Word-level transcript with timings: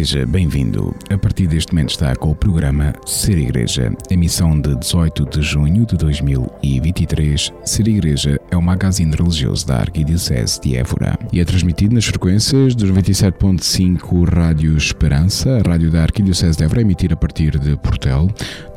Seja 0.00 0.24
bem-vindo. 0.24 0.96
A 1.10 1.18
partir 1.18 1.46
deste 1.46 1.74
momento 1.74 1.90
está 1.90 2.16
com 2.16 2.30
o 2.30 2.34
programa 2.34 2.94
Ser 3.04 3.36
Igreja, 3.36 3.92
emissão 4.10 4.58
de 4.58 4.74
18 4.74 5.26
de 5.28 5.42
junho 5.42 5.84
de 5.84 5.94
2023. 5.98 7.52
Ser 7.66 7.86
Igreja 7.86 8.40
é 8.50 8.56
o 8.56 8.62
magazine 8.62 9.14
religioso 9.14 9.66
da 9.66 9.76
Arquidiocese 9.76 10.58
de 10.58 10.74
Évora 10.74 11.18
e 11.30 11.38
é 11.38 11.44
transmitido 11.44 11.94
nas 11.94 12.06
frequências 12.06 12.74
dos 12.74 12.90
97.5 12.90 14.26
Rádio 14.26 14.74
Esperança, 14.74 15.58
a 15.58 15.70
rádio 15.70 15.90
da 15.90 16.00
Arquidiocese 16.00 16.56
de 16.56 16.64
Évora, 16.64 16.80
emitir 16.80 17.12
a 17.12 17.16
partir 17.16 17.58
de 17.58 17.76
Portel, 17.76 18.30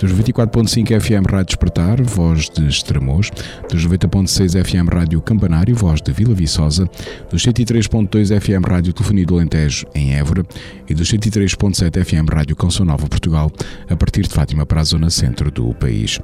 dos 0.04 0.12
24.5 0.12 1.00
FM 1.00 1.26
Rádio 1.32 1.46
Despertar, 1.46 2.04
voz 2.04 2.50
de 2.50 2.68
Estremoz, 2.68 3.32
dos 3.70 3.88
90.6 3.88 4.62
FM 4.62 4.94
Rádio 4.94 5.22
Campanário, 5.22 5.74
voz 5.74 6.02
de 6.02 6.12
Vila 6.12 6.36
Viçosa, 6.36 6.90
dos 7.30 7.42
103.2 7.42 8.38
FM 8.38 8.68
Rádio 8.68 8.92
Telefonia 8.92 9.26
do 9.26 9.36
Alentejo, 9.36 9.88
em 9.96 10.14
Évora, 10.14 10.46
e 10.90 10.94
dos 10.94 11.10
103.7 11.10 12.04
FM 12.04 12.30
Rádio 12.30 12.54
Canção 12.54 12.86
Nova 12.86 13.08
Portugal, 13.08 13.50
a 13.90 13.96
partir 13.96 14.24
de 14.24 14.30
Fátima 14.30 14.66
para 14.66 14.82
a 14.82 14.84
zona 14.84 15.10
centro 15.10 15.50
do 15.50 15.74
país. 15.74 16.20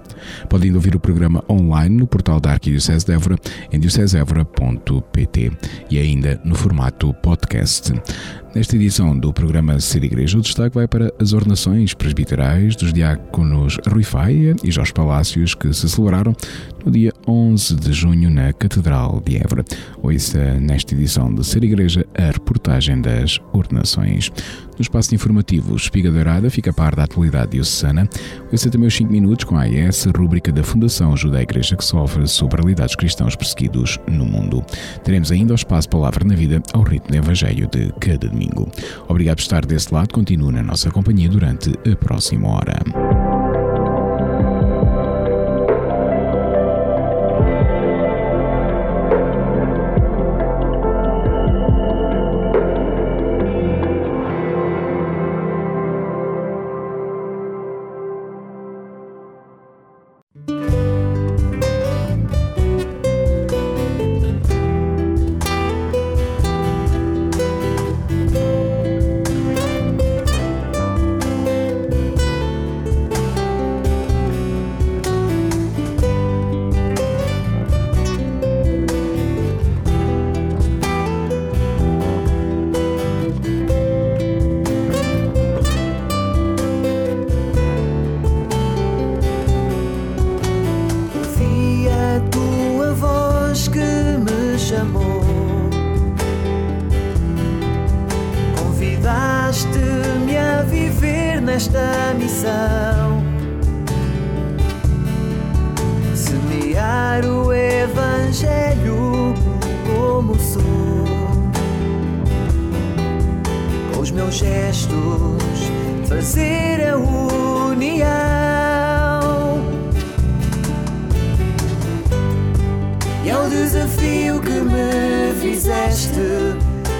Podem 0.49 0.75
ouvir 0.75 0.93
o 0.93 0.99
programa 0.99 1.41
online 1.49 1.95
no 1.95 2.05
portal 2.05 2.41
da 2.41 2.51
Arquidiocese 2.51 3.05
de 3.05 3.13
Évora, 3.13 3.37
em 3.71 3.79
diocesevora.pt 3.79 5.51
e 5.89 5.97
ainda 5.97 6.41
no 6.43 6.53
formato 6.53 7.13
podcast. 7.23 7.93
Nesta 8.55 8.75
edição 8.75 9.15
do 9.15 9.31
programa 9.31 9.79
Ser 9.79 10.03
Igreja, 10.03 10.39
o 10.39 10.41
destaque 10.41 10.73
vai 10.73 10.87
para 10.87 11.13
as 11.19 11.33
ordenações 11.33 11.93
presbiterais 11.93 12.75
dos 12.75 12.91
diáconos 12.91 13.77
Rui 13.87 14.03
Faia 14.03 14.55
e 14.63 14.71
Jorge 14.71 14.91
Palácios, 14.91 15.53
que 15.53 15.71
se 15.71 15.87
celebraram 15.87 16.35
no 16.83 16.91
dia 16.91 17.13
11 17.27 17.75
de 17.75 17.93
junho 17.93 18.27
na 18.27 18.51
Catedral 18.51 19.21
de 19.23 19.37
Évora. 19.37 19.63
Ouça 20.01 20.55
nesta 20.59 20.95
edição 20.95 21.31
de 21.31 21.45
Ser 21.45 21.63
Igreja 21.63 22.07
a 22.17 22.31
reportagem 22.31 22.99
das 22.99 23.39
ordenações. 23.53 24.31
No 24.79 24.81
espaço 24.81 25.13
informativo 25.13 25.75
Espiga 25.75 26.09
Dourada 26.09 26.49
fica 26.49 26.71
a 26.71 26.73
par 26.73 26.95
da 26.95 27.03
atualidade 27.03 27.51
diocesana. 27.51 28.09
Ouça 28.51 28.69
também 28.69 28.87
os 28.87 28.95
5 28.95 29.11
minutos 29.11 29.43
com 29.43 29.57
a 29.57 29.63
AES, 29.63 30.05
rubrica 30.17 30.51
da 30.51 30.63
Fundação 30.63 31.13
Ajuda 31.13 31.37
a 31.37 31.43
Igreja 31.43 31.75
que 31.75 31.83
sofre 31.83 32.25
sobre 32.27 32.55
a 32.55 32.61
realidade 32.61 32.87
dos 32.87 32.95
cristãos 32.95 33.35
perseguidos 33.35 33.99
no 34.07 34.25
mundo. 34.25 34.63
Teremos 35.03 35.31
ainda 35.31 35.53
o 35.53 35.55
espaço 35.55 35.89
Palavra 35.89 36.25
na 36.25 36.33
Vida 36.33 36.63
ao 36.73 36.81
ritmo 36.81 37.09
do 37.09 37.17
Evangelho 37.17 37.67
de 37.67 37.91
cada 37.99 38.29
domingo. 38.39 38.71
Obrigado 39.07 39.35
por 39.35 39.41
estar 39.41 39.65
desse 39.65 39.93
lado. 39.93 40.13
Continue 40.13 40.53
na 40.53 40.63
nossa 40.63 40.89
companhia 40.89 41.29
durante 41.29 41.71
a 41.71 41.95
próxima 41.95 42.47
hora. 42.47 43.08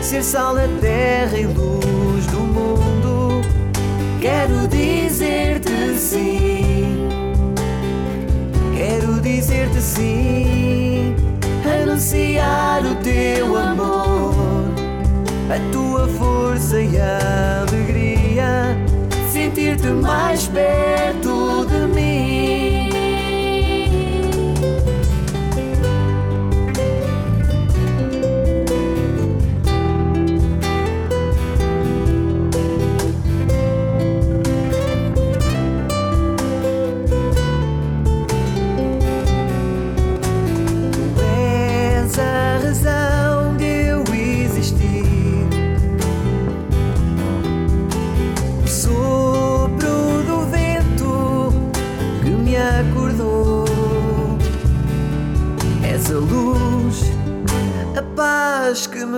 ser 0.10 0.24
sal 0.24 0.56
da 0.56 0.68
terra 0.82 1.38
e 1.38 1.46
luz 1.46 2.26
do 2.26 2.40
mundo. 2.40 3.44
Quero 4.20 4.68
dizer-te 4.68 5.96
sim, 6.00 7.08
quero 8.76 9.22
dizer-te 9.22 9.80
sim, 9.80 11.16
anunciar 11.64 12.84
o 12.84 12.96
teu 13.04 13.56
amor, 13.56 14.66
a 15.48 15.72
tua 15.72 16.08
força 16.08 16.82
e 16.82 16.98
a 16.98 17.66
alegria, 17.68 18.76
sentir-te 19.32 19.90
mais 19.90 20.48
perto 20.48 21.49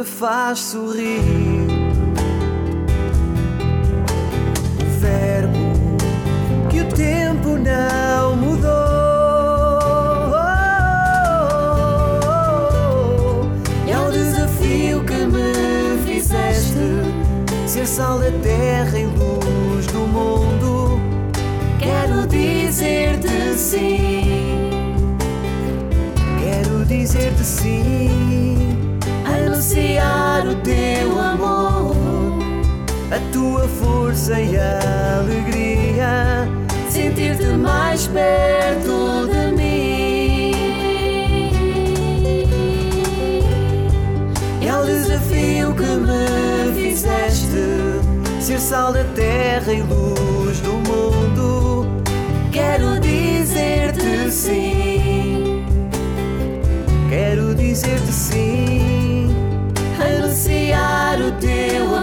faz 0.03 0.59
sorrir. 0.59 1.21
O 4.79 4.99
verbo 4.99 5.97
que 6.69 6.81
o 6.81 6.85
tempo 6.89 7.57
não 7.57 8.35
mudou. 8.35 8.71
E 13.87 13.93
ao 13.93 14.11
desafio 14.11 15.03
que 15.03 15.25
me 15.25 15.97
fizeste, 16.05 16.77
ser 17.67 17.85
sal 17.85 18.19
da 18.19 18.31
terra 18.43 18.97
e 18.97 19.05
luz 19.05 19.87
do 19.87 19.99
mundo, 19.99 20.99
quero 21.79 22.27
dizer-te 22.27 23.55
sim. 23.55 24.69
Quero 26.39 26.85
dizer-te 26.85 27.43
sim 27.43 28.50
a 33.11 33.19
tua 33.33 33.67
força 33.67 34.39
e 34.39 34.57
a 34.57 35.19
alegria, 35.19 36.47
sentir-te 36.89 37.45
mais 37.57 38.07
perto 38.07 39.27
de 39.27 39.51
mim. 39.55 40.51
E 44.61 45.73
que 45.73 45.95
me 45.97 46.73
fizeste 46.73 48.01
ser 48.39 48.59
sal 48.59 48.93
da 48.93 49.03
terra 49.15 49.73
e 49.73 49.81
luz 49.81 50.59
do 50.61 50.73
mundo. 50.73 51.85
Quero 52.51 52.99
dizer-te 52.99 54.31
sim. 54.31 55.65
Quero 57.09 57.53
dizer-te 57.55 58.11
sim. 58.11 59.35
Anunciar 59.99 61.19
o 61.21 61.31
teu 61.39 61.95
amor, 61.95 62.00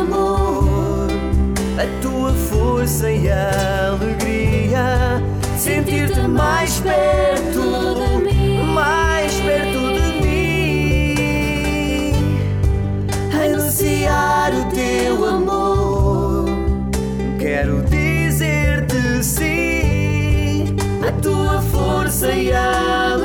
força 2.49 3.11
e 3.11 3.29
alegria. 3.31 5.23
Sentir-te 5.57 6.21
mais 6.29 6.81
perto 6.81 7.95
de 7.95 8.17
mim. 8.25 8.63
Mais 8.73 9.33
perto 9.41 9.79
de 9.95 10.21
mim. 10.23 11.15
Anunciar 13.33 14.53
o 14.55 14.65
teu 14.75 15.25
amor. 15.27 16.47
Quero 17.39 17.83
dizer-te 17.83 19.23
sim. 19.25 20.77
A 21.07 21.13
tua 21.21 21.61
força 21.61 22.31
e 22.31 22.53
alegria. 22.53 23.18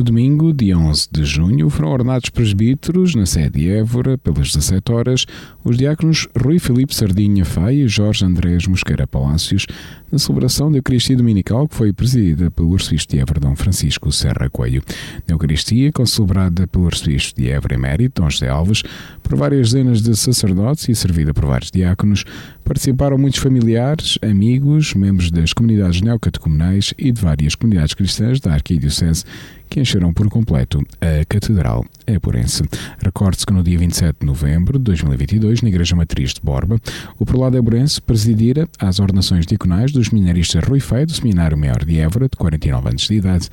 No 0.00 0.04
domingo, 0.04 0.50
dia 0.54 0.78
11 0.78 1.08
de 1.12 1.24
junho, 1.26 1.68
foram 1.68 1.90
ordenados 1.90 2.30
presbíteros 2.30 3.14
na 3.14 3.26
sede 3.26 3.60
de 3.60 3.68
Évora, 3.68 4.16
pelas 4.16 4.50
17 4.50 4.92
horas, 4.92 5.26
os 5.62 5.76
diáconos 5.76 6.26
Rui 6.42 6.58
Filipe 6.58 6.94
Sardinha 6.94 7.44
Faia 7.44 7.84
e 7.84 7.86
Jorge 7.86 8.24
Andrés 8.24 8.66
Mosqueira 8.66 9.06
Palácios, 9.06 9.66
na 10.10 10.18
celebração 10.18 10.72
da 10.72 10.78
Eucaristia 10.78 11.18
Dominical 11.18 11.68
que 11.68 11.74
foi 11.74 11.92
presidida 11.92 12.50
pelo 12.50 12.72
arcebispo 12.72 13.12
de 13.12 13.18
Évora, 13.18 13.40
Dom 13.40 13.54
Francisco 13.54 14.10
Serra 14.10 14.48
Coelho. 14.48 14.82
Na 15.28 15.34
Eucaristia, 15.34 15.92
concelebrada 15.92 16.66
pelo 16.66 16.86
arcebispo 16.86 17.38
de 17.38 17.50
Évora 17.50 17.74
Emérito, 17.74 18.22
Dom 18.22 18.30
José 18.30 18.48
Alves, 18.48 18.82
por 19.22 19.36
várias 19.36 19.70
dezenas 19.70 20.00
de 20.00 20.16
sacerdotes 20.16 20.88
e 20.88 20.94
servida 20.94 21.34
por 21.34 21.44
vários 21.44 21.70
diáconos, 21.70 22.24
participaram 22.64 23.18
muitos 23.18 23.38
familiares, 23.38 24.18
amigos, 24.22 24.94
membros 24.94 25.30
das 25.30 25.52
comunidades 25.52 26.00
neocatecumenais 26.00 26.94
e 26.96 27.12
de 27.12 27.20
várias 27.20 27.54
comunidades 27.54 27.92
cristãs 27.92 28.40
da 28.40 28.54
Arquidiocese 28.54 29.24
que 29.70 29.80
encheram 29.80 30.12
por 30.12 30.28
completo 30.28 30.84
a 31.00 31.24
Catedral 31.24 31.86
Eburense. 32.06 32.64
Recorde-se 33.02 33.46
que 33.46 33.52
no 33.52 33.62
dia 33.62 33.78
27 33.78 34.18
de 34.20 34.26
novembro 34.26 34.78
de 34.78 34.84
2022, 34.84 35.62
na 35.62 35.68
Igreja 35.68 35.94
Matriz 35.94 36.34
de 36.34 36.40
Borba, 36.42 36.78
o 37.18 37.24
prelado 37.24 37.56
Eburense 37.56 38.00
presidira 38.02 38.68
as 38.78 38.98
ordenações 38.98 39.46
diaconais 39.46 39.92
dos 39.92 40.08
seminaristas 40.08 40.64
Rui 40.64 40.80
Feio, 40.80 41.06
do 41.06 41.12
Seminário 41.12 41.56
Maior 41.56 41.84
de 41.84 41.98
Évora, 41.98 42.28
de 42.28 42.36
49 42.36 42.88
anos 42.88 43.02
de 43.02 43.14
idade, 43.14 43.48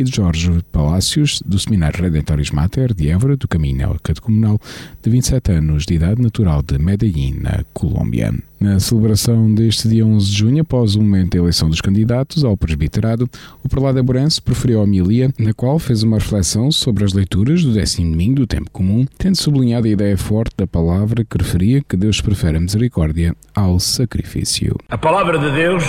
e 0.00 0.02
de 0.02 0.16
Jorge 0.16 0.50
Palácios, 0.72 1.42
do 1.44 1.58
Seminário 1.58 2.02
Redentoris 2.02 2.50
Mater 2.50 2.94
de 2.94 3.10
Évora, 3.10 3.36
do 3.36 3.46
Caminho 3.46 3.94
Catecumenal, 4.02 4.58
de 5.02 5.10
27 5.10 5.52
anos 5.52 5.84
de 5.84 5.94
idade, 5.94 6.22
natural 6.22 6.62
de 6.62 6.78
Medellín, 6.78 7.36
na 7.40 7.62
Colômbia. 7.74 8.32
Na 8.58 8.78
celebração 8.78 9.54
deste 9.54 9.88
dia 9.88 10.04
11 10.04 10.30
de 10.30 10.36
junho, 10.36 10.62
após 10.62 10.94
o 10.94 11.00
momento 11.00 11.32
da 11.32 11.38
eleição 11.38 11.68
dos 11.68 11.80
candidatos 11.80 12.44
ao 12.44 12.56
presbiterado, 12.56 13.28
o 13.62 13.68
prelado 13.68 13.98
Eburense 13.98 14.40
proferiu 14.40 14.80
a 14.80 14.82
homilia, 14.82 15.32
na 15.38 15.54
qual 15.54 15.78
fez 15.78 16.02
uma 16.02 16.18
reflexão 16.18 16.70
sobre 16.70 17.04
as 17.04 17.14
leituras 17.14 17.62
do 17.62 17.72
décimo 17.72 18.10
domingo 18.10 18.34
do 18.36 18.46
tempo 18.46 18.70
comum, 18.70 19.06
tendo 19.16 19.36
sublinhado 19.36 19.86
a 19.86 19.90
ideia 19.90 20.16
forte 20.16 20.54
da 20.58 20.66
palavra 20.66 21.24
que 21.24 21.38
referia 21.38 21.82
que 21.86 21.96
Deus 21.96 22.20
prefere 22.20 22.58
a 22.58 22.60
misericórdia 22.60 23.34
ao 23.54 23.80
sacrifício. 23.80 24.76
A 24.90 24.98
palavra 24.98 25.38
de 25.38 25.50
Deus 25.52 25.84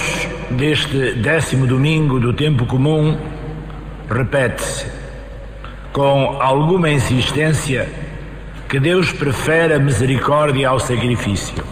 deste 0.57 1.15
décimo 1.15 1.67
domingo 1.67 2.19
do 2.21 2.33
tempo 2.33 2.65
comum 2.65 3.17
repete-se 4.11 4.85
com 5.93 6.37
alguma 6.41 6.89
insistência 6.89 7.89
que 8.67 8.79
Deus 8.79 9.11
prefere 9.11 9.73
a 9.73 9.79
misericórdia 9.79 10.69
ao 10.69 10.79
sacrifício. 10.79 11.63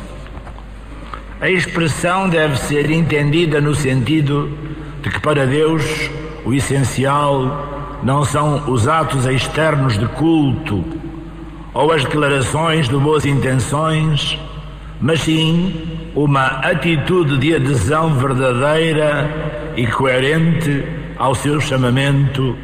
A 1.41 1.49
expressão 1.49 2.27
deve 2.27 2.57
ser 2.57 2.89
entendida 2.91 3.61
no 3.61 3.73
sentido 3.73 4.57
de 5.01 5.09
que 5.09 5.19
para 5.21 5.45
Deus 5.45 6.09
o 6.45 6.53
essencial 6.53 7.99
não 8.03 8.25
são 8.25 8.69
os 8.69 8.87
atos 8.87 9.25
externos 9.25 9.97
de 9.97 10.05
culto 10.07 10.83
ou 11.73 11.91
as 11.93 12.03
declarações 12.03 12.89
de 12.89 12.95
boas 12.97 13.25
intenções, 13.25 14.37
mas 14.99 15.21
sim 15.21 15.73
uma 16.15 16.45
atitude 16.45 17.37
de 17.37 17.55
adesão 17.55 18.13
verdadeira 18.15 19.71
e 19.77 19.87
coerente 19.87 20.98
ao 21.19 21.35
seu 21.35 21.59
chamamento, 21.59 22.57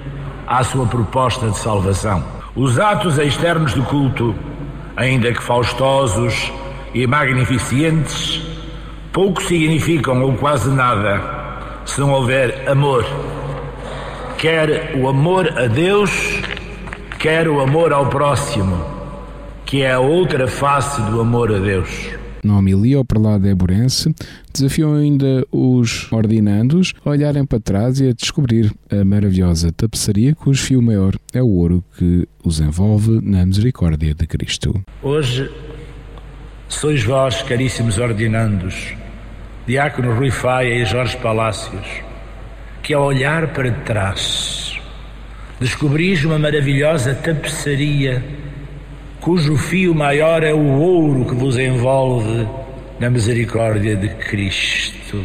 à 0.47 0.63
sua 0.63 0.87
proposta 0.87 1.49
de 1.49 1.57
salvação. 1.57 2.23
Os 2.55 2.79
atos 2.79 3.17
externos 3.17 3.73
de 3.73 3.81
culto, 3.81 4.33
ainda 4.95 5.33
que 5.33 5.43
faustosos 5.43 6.51
e 6.93 7.05
magnificentes, 7.05 8.41
pouco 9.11 9.43
significam 9.43 10.21
ou 10.21 10.33
quase 10.35 10.69
nada 10.69 11.21
se 11.85 11.99
não 11.99 12.11
houver 12.11 12.67
amor. 12.69 13.05
Quer 14.37 14.93
o 14.95 15.09
amor 15.09 15.49
a 15.57 15.67
Deus, 15.67 16.41
quer 17.19 17.49
o 17.49 17.59
amor 17.59 17.91
ao 17.91 18.05
próximo, 18.05 18.85
que 19.65 19.81
é 19.81 19.91
a 19.91 19.99
outra 19.99 20.47
face 20.47 21.01
do 21.01 21.19
amor 21.19 21.53
a 21.53 21.59
Deus. 21.59 22.14
O 22.99 23.05
prelado 23.05 23.47
Eburense 23.47 24.13
desafiou 24.53 24.95
ainda 24.95 25.45
os 25.51 26.11
ordinandos 26.11 26.93
a 27.03 27.09
olharem 27.09 27.45
para 27.45 27.59
trás 27.59 27.99
e 27.99 28.09
a 28.09 28.13
descobrir 28.13 28.71
a 28.91 29.03
maravilhosa 29.03 29.71
tapeçaria 29.71 30.35
cujo 30.35 30.61
fio 30.61 30.81
maior 30.81 31.15
é 31.33 31.41
o 31.41 31.47
ouro 31.47 31.83
que 31.97 32.27
os 32.43 32.59
envolve 32.59 33.19
na 33.21 33.45
misericórdia 33.45 34.13
de 34.13 34.27
Cristo. 34.27 34.83
Hoje 35.01 35.49
sois 36.67 37.03
vós, 37.03 37.41
caríssimos 37.41 37.97
ordinandos, 37.97 38.93
Diácono 39.65 40.13
Rui 40.13 40.29
Faia 40.29 40.75
e 40.75 40.85
Jorge 40.85 41.17
Palácios, 41.17 41.87
que 42.83 42.93
ao 42.93 43.05
olhar 43.05 43.53
para 43.53 43.71
trás 43.71 44.79
descobris 45.59 46.23
uma 46.23 46.37
maravilhosa 46.37 47.15
tapeçaria 47.15 48.23
cujo 49.25 49.57
fio 49.57 49.95
maior 49.95 50.43
é 50.43 50.53
o 50.53 50.79
ouro 50.79 51.25
que 51.25 51.33
vos 51.33 51.57
envolve 51.57 52.47
na 52.99 53.09
misericórdia 53.09 53.95
de 53.95 54.07
Cristo. 54.09 55.19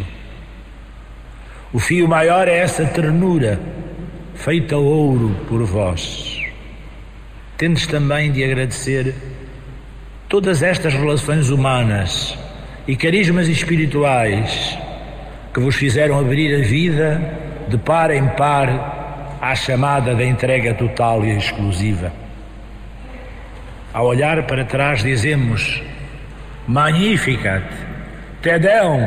O 1.71 1.78
fio 1.78 2.09
maior 2.09 2.49
é 2.49 2.57
essa 2.57 2.87
ternura 2.87 3.61
feita 4.35 4.75
ouro 4.75 5.37
por 5.47 5.62
vós. 5.64 6.40
Tendes 7.59 7.87
também 7.87 8.33
de 8.33 8.42
agradecer 8.42 9.14
todas 10.30 10.62
estas 10.62 10.95
relações 10.95 11.50
humanas 11.50 12.38
e 12.88 12.97
carismas 12.97 13.49
espirituais 13.49 14.78
que 15.52 15.61
vos 15.61 15.76
fizeram 15.76 16.19
abrir 16.19 16.57
a 16.57 16.66
vida 16.66 17.21
de 17.69 17.76
par 17.76 18.11
em 18.11 18.26
par 18.28 19.37
à 19.42 19.54
chamada 19.54 20.14
da 20.14 20.25
entrega 20.25 20.73
total 20.73 21.23
e 21.23 21.37
exclusiva. 21.37 22.19
Ao 23.92 24.06
olhar 24.06 24.44
para 24.44 24.64
trás 24.64 25.02
dizemos 25.02 25.82
Magnificat, 26.64 27.64
Te 28.40 28.56
Deum, 28.56 29.00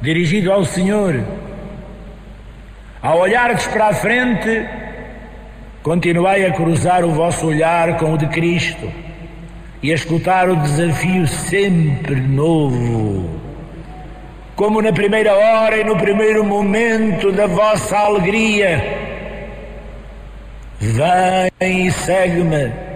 dirigido 0.00 0.52
ao 0.52 0.64
Senhor. 0.64 1.20
Ao 3.02 3.18
olhardes 3.18 3.66
para 3.66 3.88
a 3.88 3.92
frente, 3.92 4.64
continuai 5.82 6.46
a 6.46 6.52
cruzar 6.52 7.04
o 7.04 7.10
vosso 7.10 7.48
olhar 7.48 7.96
com 7.96 8.14
o 8.14 8.18
de 8.18 8.28
Cristo 8.28 8.88
e 9.82 9.90
a 9.90 9.96
escutar 9.96 10.48
o 10.48 10.54
desafio 10.54 11.26
sempre 11.26 12.20
novo. 12.20 13.40
Como 14.54 14.80
na 14.80 14.92
primeira 14.92 15.34
hora 15.34 15.76
e 15.76 15.82
no 15.82 15.96
primeiro 15.96 16.44
momento 16.44 17.32
da 17.32 17.48
vossa 17.48 17.98
alegria. 17.98 18.80
Vem 20.78 21.86
e 21.86 21.90
segue-me, 21.90 22.89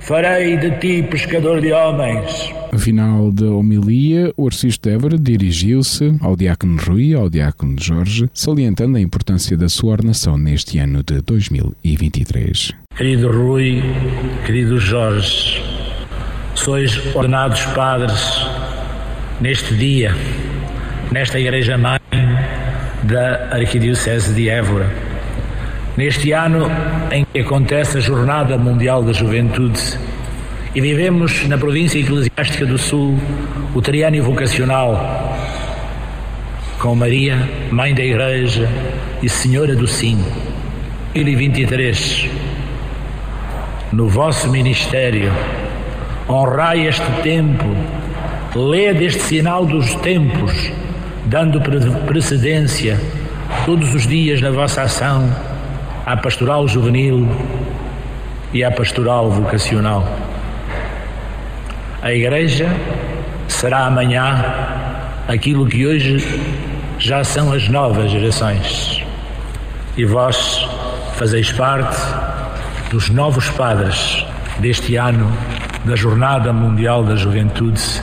farei 0.00 0.56
de 0.56 0.70
ti 0.78 1.02
pescador 1.02 1.60
de 1.60 1.72
homens. 1.72 2.52
No 2.72 2.78
final 2.78 3.30
da 3.30 3.46
homilia, 3.46 4.32
o 4.36 4.46
arcebispo 4.46 4.88
Évora 4.88 5.18
dirigiu-se 5.18 6.16
ao 6.20 6.36
diácono 6.36 6.80
Rui 6.80 7.14
ao 7.14 7.28
diácono 7.28 7.76
Jorge, 7.78 8.28
salientando 8.32 8.96
a 8.96 9.00
importância 9.00 9.56
da 9.56 9.68
sua 9.68 9.92
ordenação 9.92 10.36
neste 10.38 10.78
ano 10.78 11.02
de 11.02 11.20
2023. 11.20 12.72
Querido 12.96 13.30
Rui, 13.30 13.82
querido 14.46 14.78
Jorge, 14.78 15.62
sois 16.54 17.14
ordenados 17.14 17.64
padres 17.66 18.46
neste 19.40 19.74
dia, 19.74 20.14
nesta 21.10 21.38
Igreja 21.38 21.76
Mãe, 21.76 22.00
da 23.04 23.48
Arquidiocese 23.52 24.32
de 24.34 24.48
Évora. 24.48 25.09
Neste 25.96 26.32
ano 26.32 26.70
em 27.10 27.24
que 27.24 27.40
acontece 27.40 27.98
a 27.98 28.00
Jornada 28.00 28.56
Mundial 28.56 29.02
da 29.02 29.12
Juventude 29.12 29.98
e 30.74 30.80
vivemos 30.80 31.46
na 31.48 31.58
província 31.58 31.98
eclesiástica 31.98 32.64
do 32.64 32.78
Sul 32.78 33.18
o 33.74 33.82
triânio 33.82 34.22
vocacional 34.22 35.36
com 36.78 36.94
Maria, 36.94 37.46
Mãe 37.70 37.92
da 37.92 38.02
Igreja 38.02 38.68
e 39.20 39.28
Senhora 39.28 39.74
do 39.74 39.86
Sim. 39.86 40.24
2023, 41.12 42.30
no 43.92 44.08
vosso 44.08 44.48
ministério, 44.48 45.32
honrai 46.28 46.86
este 46.86 47.10
tempo, 47.22 47.66
lede 48.54 49.06
este 49.06 49.20
sinal 49.22 49.66
dos 49.66 49.96
tempos, 49.96 50.70
dando 51.26 51.60
precedência 52.06 52.98
todos 53.66 53.92
os 53.92 54.06
dias 54.06 54.40
na 54.40 54.52
vossa 54.52 54.82
ação 54.82 55.49
à 56.10 56.16
pastoral 56.16 56.66
juvenil 56.66 57.28
e 58.52 58.64
à 58.64 58.70
pastoral 58.72 59.30
vocacional. 59.30 60.04
A 62.02 62.12
Igreja 62.12 62.68
será 63.46 63.86
amanhã 63.86 64.44
aquilo 65.28 65.68
que 65.68 65.86
hoje 65.86 66.18
já 66.98 67.22
são 67.22 67.52
as 67.52 67.68
novas 67.68 68.10
gerações. 68.10 69.04
E 69.96 70.04
vós 70.04 70.68
fazeis 71.14 71.52
parte 71.52 71.96
dos 72.90 73.08
novos 73.08 73.48
padres 73.50 74.26
deste 74.58 74.96
ano 74.96 75.30
da 75.84 75.94
Jornada 75.94 76.52
Mundial 76.52 77.04
da 77.04 77.14
Juventude 77.14 78.02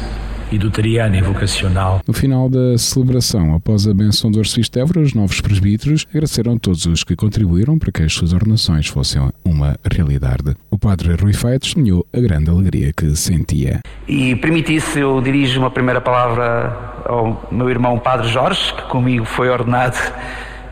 e 0.51 0.57
do 0.57 0.71
Triânio 0.71 1.23
Vocacional. 1.25 2.01
No 2.07 2.13
final 2.13 2.49
da 2.49 2.77
celebração, 2.77 3.55
após 3.55 3.87
a 3.87 3.93
benção 3.93 4.31
do 4.31 4.39
Arcebispo 4.39 4.73
de 4.73 4.79
Évora, 4.81 5.01
os 5.01 5.13
novos 5.13 5.41
presbíteros 5.41 6.05
agradeceram 6.09 6.57
todos 6.57 6.85
os 6.85 7.03
que 7.03 7.15
contribuíram 7.15 7.77
para 7.77 7.91
que 7.91 8.03
as 8.03 8.13
suas 8.13 8.33
ordenações 8.33 8.87
fossem 8.87 9.21
uma 9.43 9.77
realidade. 9.91 10.55
O 10.71 10.77
padre 10.77 11.15
Rui 11.15 11.33
Faia 11.33 11.59
testemunhou 11.59 12.05
a 12.13 12.19
grande 12.19 12.49
alegria 12.49 12.91
que 12.93 13.15
sentia. 13.15 13.81
E 14.07 14.35
permitisse, 14.35 14.99
eu 14.99 15.21
dirijo 15.21 15.59
uma 15.59 15.71
primeira 15.71 16.01
palavra 16.01 17.03
ao 17.05 17.47
meu 17.51 17.69
irmão 17.69 17.99
Padre 17.99 18.29
Jorge, 18.29 18.73
que 18.73 18.83
comigo 18.83 19.25
foi 19.25 19.49
ordenado 19.49 19.97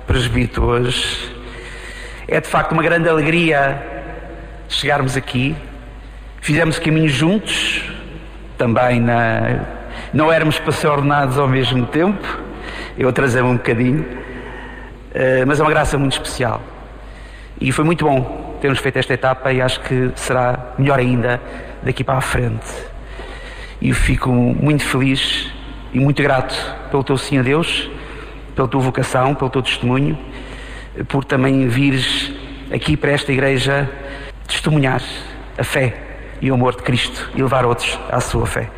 presbítero 0.08 0.65
hoje 0.65 1.36
é 2.27 2.41
de 2.41 2.48
facto 2.48 2.72
uma 2.72 2.82
grande 2.82 3.08
alegria 3.08 3.82
chegarmos 4.67 5.15
aqui. 5.15 5.55
Fizemos 6.41 6.79
caminho 6.79 7.08
juntos, 7.08 7.84
também 8.57 9.00
na... 9.00 9.59
não 10.13 10.31
éramos 10.31 10.59
para 10.59 10.71
ser 10.71 10.88
ordenados 10.88 11.38
ao 11.38 11.47
mesmo 11.47 11.85
tempo, 11.85 12.25
eu 12.97 13.09
atrasei-me 13.09 13.50
um 13.50 13.57
bocadinho, 13.57 14.05
eh, 15.13 15.43
mas 15.45 15.59
é 15.59 15.63
uma 15.63 15.69
graça 15.69 15.97
muito 15.97 16.13
especial. 16.13 16.62
E 17.59 17.71
foi 17.71 17.85
muito 17.85 18.05
bom 18.05 18.57
termos 18.62 18.79
feito 18.79 18.97
esta 18.97 19.13
etapa 19.13 19.51
e 19.53 19.62
acho 19.62 19.79
que 19.81 20.12
será 20.15 20.74
melhor 20.77 21.00
ainda 21.00 21.41
daqui 21.83 22.03
para 22.03 22.17
a 22.17 22.21
frente. 22.21 22.65
E 23.81 23.93
fico 23.93 24.31
muito 24.31 24.83
feliz 24.83 25.51
e 25.93 26.00
muito 26.00 26.21
grato 26.24 26.55
pelo 26.89 27.03
teu 27.03 27.17
sim 27.17 27.38
a 27.38 27.41
Deus, 27.41 27.89
pela 28.55 28.67
tua 28.67 28.81
vocação, 28.81 29.35
pelo 29.35 29.50
teu 29.50 29.62
testemunho 29.62 30.17
por 31.03 31.25
também 31.25 31.67
vires 31.67 32.31
aqui 32.74 32.95
para 32.95 33.12
esta 33.12 33.31
igreja 33.31 33.89
testemunhar 34.47 35.01
a 35.57 35.63
fé 35.63 35.93
e 36.45 36.51
o 36.51 36.53
amor 36.53 36.75
de 36.75 36.83
Cristo 36.83 37.27
e 37.33 37.41
levar 37.41 37.65
outros 37.65 37.99
à 38.07 38.19
sua 38.19 38.45
fé. 38.45 38.69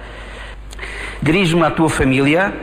Dirijo-me 1.22 1.66
à 1.66 1.70
tua 1.70 1.90
família, 1.90 2.54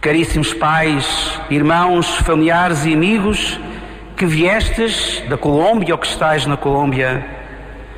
caríssimos 0.00 0.54
pais, 0.54 1.38
irmãos, 1.50 2.16
familiares 2.20 2.86
e 2.86 2.94
amigos 2.94 3.60
que 4.16 4.24
viestes 4.24 5.22
da 5.28 5.36
Colômbia 5.36 5.92
ou 5.92 5.98
que 5.98 6.06
estáis 6.06 6.46
na 6.46 6.56
Colômbia. 6.56 7.22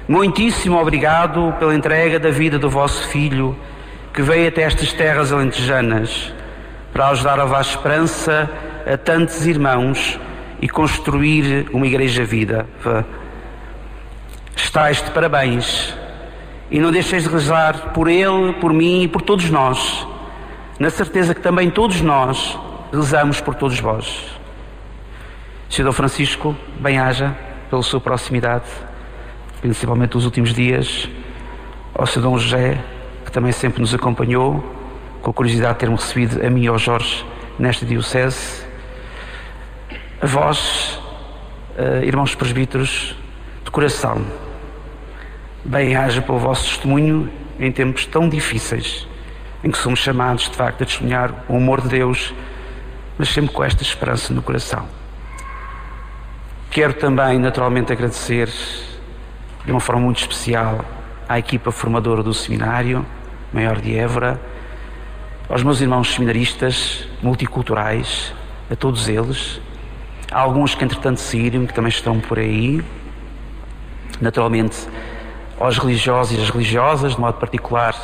Muitíssimo 0.08 0.76
obrigado 0.76 1.54
pela 1.60 1.72
entrega 1.72 2.18
da 2.18 2.30
vida 2.30 2.58
do 2.58 2.68
vosso 2.68 3.06
filho 3.06 3.56
que 4.12 4.22
veio 4.22 4.48
até 4.48 4.62
estas 4.62 4.92
terras 4.92 5.32
alentejanas 5.32 6.34
para 6.92 7.10
ajudar 7.10 7.38
a 7.38 7.44
vossa 7.44 7.70
esperança 7.70 8.50
a 8.92 8.96
tantos 8.96 9.46
irmãos 9.46 10.18
e 10.60 10.68
construir 10.68 11.68
uma 11.72 11.86
igreja 11.86 12.24
vida. 12.24 12.66
Estais 14.56 15.02
de 15.02 15.10
parabéns 15.10 15.94
e 16.70 16.78
não 16.78 16.90
deixeis 16.90 17.24
de 17.24 17.28
rezar 17.28 17.92
por 17.92 18.08
ele, 18.08 18.52
por 18.54 18.72
mim 18.72 19.02
e 19.02 19.08
por 19.08 19.22
todos 19.22 19.50
nós, 19.50 20.06
na 20.78 20.90
certeza 20.90 21.34
que 21.34 21.40
também 21.40 21.70
todos 21.70 22.00
nós 22.00 22.58
rezamos 22.92 23.40
por 23.40 23.54
todos 23.54 23.78
vós. 23.78 24.24
Senhor 25.68 25.92
Francisco, 25.92 26.56
bem-haja 26.78 27.36
pela 27.68 27.82
sua 27.82 28.00
proximidade, 28.00 28.64
principalmente 29.60 30.14
nos 30.14 30.24
últimos 30.24 30.54
dias, 30.54 31.08
ao. 31.94 32.20
Dom 32.20 32.38
José, 32.38 32.80
que 33.24 33.32
também 33.32 33.52
sempre 33.52 33.80
nos 33.80 33.94
acompanhou, 33.94 34.64
com 35.22 35.30
a 35.30 35.34
curiosidade 35.34 35.74
de 35.74 35.80
ter-me 35.80 35.96
recebido 35.96 36.46
a 36.46 36.50
mim 36.50 36.64
e 36.64 36.68
ao 36.68 36.78
Jorge 36.78 37.24
nesta 37.58 37.86
diocese, 37.86 38.64
a 40.20 40.26
vós, 40.26 41.00
uh, 41.78 42.04
irmãos 42.04 42.34
presbíteros, 42.34 43.16
de 43.64 43.70
coração, 43.70 44.24
bem-haja 45.64 46.20
pelo 46.20 46.38
vosso 46.38 46.64
testemunho 46.64 47.30
em 47.58 47.72
tempos 47.72 48.06
tão 48.06 48.28
difíceis, 48.28 49.06
em 49.62 49.70
que 49.70 49.78
somos 49.78 50.00
chamados, 50.00 50.50
de 50.50 50.56
facto, 50.56 50.82
a 50.82 50.86
testemunhar 50.86 51.44
o 51.48 51.56
amor 51.56 51.80
de 51.80 51.88
Deus, 51.88 52.34
mas 53.16 53.28
sempre 53.28 53.52
com 53.52 53.64
esta 53.64 53.82
esperança 53.82 54.34
no 54.34 54.42
coração. 54.42 54.86
Quero 56.70 56.94
também, 56.94 57.38
naturalmente, 57.38 57.92
agradecer 57.92 58.48
de 59.64 59.70
uma 59.70 59.80
forma 59.80 60.02
muito 60.02 60.18
especial 60.18 60.84
à 61.28 61.38
equipa 61.38 61.70
formadora 61.70 62.22
do 62.22 62.34
seminário 62.34 63.06
Maior 63.52 63.80
de 63.80 63.96
Évora, 63.96 64.40
aos 65.48 65.62
meus 65.62 65.80
irmãos 65.80 66.12
seminaristas 66.12 67.08
multiculturais, 67.22 68.34
a 68.70 68.74
todos 68.74 69.08
eles, 69.08 69.60
Há 70.34 70.40
alguns 70.40 70.74
que 70.74 70.84
entretanto 70.84 71.20
saíram, 71.20 71.64
que 71.64 71.72
também 71.72 71.90
estão 71.90 72.18
por 72.18 72.40
aí. 72.40 72.82
Naturalmente, 74.20 74.76
aos 75.58 75.78
religiosos 75.78 76.36
e 76.36 76.42
às 76.42 76.50
religiosas, 76.50 77.14
de 77.14 77.20
modo 77.20 77.38
particular, 77.38 77.94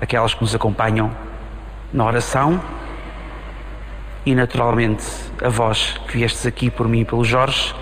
aquelas 0.00 0.34
que 0.34 0.40
nos 0.40 0.54
acompanham 0.54 1.10
na 1.92 2.04
oração. 2.04 2.60
E 4.24 4.34
naturalmente, 4.34 5.04
a 5.42 5.48
vós 5.48 5.98
que 6.06 6.18
viestes 6.18 6.46
aqui 6.46 6.70
por 6.70 6.88
mim 6.88 7.00
e 7.00 7.04
pelo 7.04 7.24
Jorge, 7.24 7.74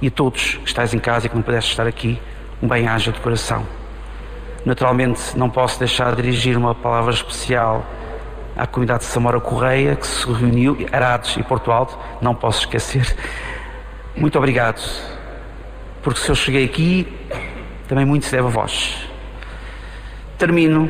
e 0.00 0.08
a 0.08 0.10
todos 0.10 0.54
que 0.56 0.66
estáis 0.66 0.92
em 0.92 0.98
casa 0.98 1.26
e 1.26 1.28
que 1.28 1.36
não 1.36 1.42
pudestes 1.42 1.72
estar 1.72 1.86
aqui, 1.86 2.20
um 2.60 2.68
bem-aja 2.68 3.12
de 3.12 3.20
coração. 3.20 3.64
Naturalmente, 4.64 5.36
não 5.36 5.48
posso 5.50 5.78
deixar 5.78 6.14
de 6.14 6.22
dirigir 6.22 6.56
uma 6.56 6.74
palavra 6.74 7.12
especial 7.12 7.84
à 8.56 8.66
comunidade 8.66 9.00
de 9.00 9.06
Samora 9.06 9.40
Correia, 9.40 9.96
que 9.96 10.06
se 10.06 10.26
reuniu, 10.26 10.86
Arados 10.92 11.36
e 11.36 11.42
Porto 11.42 11.70
Alto, 11.72 11.98
não 12.20 12.34
posso 12.34 12.60
esquecer. 12.60 13.16
Muito 14.14 14.36
obrigado, 14.36 14.80
porque 16.02 16.20
se 16.20 16.28
eu 16.28 16.34
cheguei 16.34 16.64
aqui, 16.64 17.12
também 17.92 18.06
muito 18.06 18.24
se 18.24 18.32
deve 18.32 18.46
a 18.46 18.50
vós. 18.50 19.06
Termino, 20.38 20.88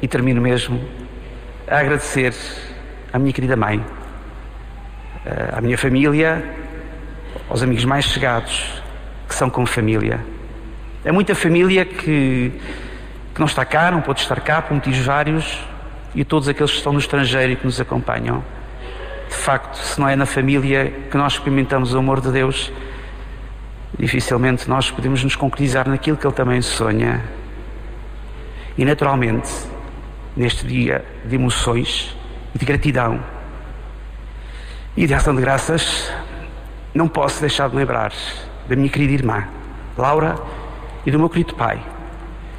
e 0.00 0.08
termino 0.08 0.40
mesmo, 0.40 0.82
a 1.68 1.78
agradecer 1.78 2.34
à 3.12 3.18
minha 3.18 3.30
querida 3.30 3.54
mãe, 3.56 3.84
eh, 5.26 5.50
à 5.52 5.60
minha 5.60 5.76
família, 5.76 6.42
aos 7.46 7.62
amigos 7.62 7.84
mais 7.84 8.06
chegados, 8.06 8.82
que 9.28 9.34
são 9.34 9.50
como 9.50 9.66
família. 9.66 10.18
É 11.04 11.12
muita 11.12 11.34
família 11.34 11.84
que, 11.84 12.58
que 13.34 13.38
não 13.38 13.46
está 13.46 13.66
cá, 13.66 13.90
não 13.90 14.00
pode 14.00 14.20
estar 14.20 14.40
cá 14.40 14.62
por 14.62 14.72
motivos 14.72 15.00
vários, 15.00 15.62
e 16.14 16.24
todos 16.24 16.48
aqueles 16.48 16.70
que 16.70 16.78
estão 16.78 16.94
no 16.94 17.00
estrangeiro 17.00 17.52
e 17.52 17.56
que 17.56 17.66
nos 17.66 17.78
acompanham. 17.82 18.42
De 19.28 19.36
facto, 19.36 19.76
se 19.76 20.00
não 20.00 20.08
é 20.08 20.16
na 20.16 20.24
família 20.24 20.90
que 21.10 21.18
nós 21.18 21.34
experimentamos 21.34 21.92
o 21.92 21.98
amor 21.98 22.22
de 22.22 22.32
Deus, 22.32 22.72
dificilmente 23.98 24.68
nós 24.68 24.90
podemos 24.90 25.22
nos 25.22 25.36
concretizar 25.36 25.88
naquilo 25.88 26.16
que 26.16 26.26
Ele 26.26 26.34
também 26.34 26.60
sonha. 26.62 27.22
E 28.76 28.84
naturalmente, 28.84 29.50
neste 30.36 30.66
dia 30.66 31.04
de 31.24 31.36
emoções 31.36 32.16
e 32.54 32.58
de 32.58 32.64
gratidão 32.64 33.22
e 34.96 35.06
de 35.06 35.14
ação 35.14 35.34
de 35.34 35.40
graças, 35.40 36.12
não 36.92 37.08
posso 37.08 37.40
deixar 37.40 37.68
de 37.68 37.76
lembrar 37.76 38.12
da 38.68 38.76
minha 38.76 38.88
querida 38.88 39.12
irmã, 39.12 39.46
Laura, 39.96 40.36
e 41.06 41.10
do 41.10 41.18
meu 41.18 41.28
querido 41.28 41.54
pai, 41.54 41.84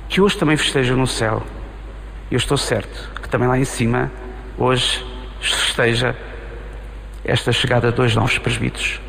que 0.07 0.21
hoje 0.21 0.37
também 0.37 0.55
festejam 0.55 0.97
no 0.97 1.07
céu. 1.07 1.41
Eu 2.29 2.37
estou 2.37 2.57
certo 2.57 3.11
que 3.21 3.29
também 3.29 3.47
lá 3.47 3.57
em 3.57 3.65
cima, 3.65 4.11
hoje, 4.57 5.05
esteja 5.41 6.15
esta 7.23 7.51
chegada 7.51 7.89
de 7.91 7.97
dois 7.97 8.15
novos 8.15 8.37
presbíteros. 8.37 8.99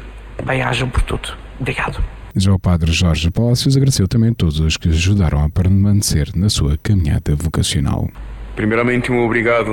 Bem-ajam 0.42 0.88
por 0.88 1.02
tudo. 1.02 1.36
Obrigado. 1.60 2.15
Já 2.38 2.52
o 2.52 2.58
padre 2.58 2.92
Jorge 2.92 3.30
Palácios 3.30 3.78
agradeceu 3.78 4.06
também 4.06 4.28
a 4.28 4.34
todos 4.34 4.60
os 4.60 4.76
que 4.76 4.90
ajudaram 4.90 5.42
a 5.42 5.48
permanecer 5.48 6.28
na 6.36 6.50
sua 6.50 6.76
caminhada 6.76 7.34
vocacional. 7.34 8.10
Primeiramente, 8.54 9.10
um 9.10 9.24
obrigado 9.24 9.72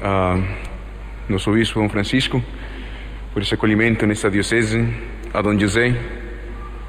a, 0.00 0.40
nosso 1.28 1.50
bispo 1.50 1.88
Francisco, 1.88 2.40
por 3.32 3.42
esse 3.42 3.52
acolhimento 3.52 4.06
nesta 4.06 4.30
diocese, 4.30 4.88
a 5.34 5.42
Dom 5.42 5.58
José, 5.58 5.92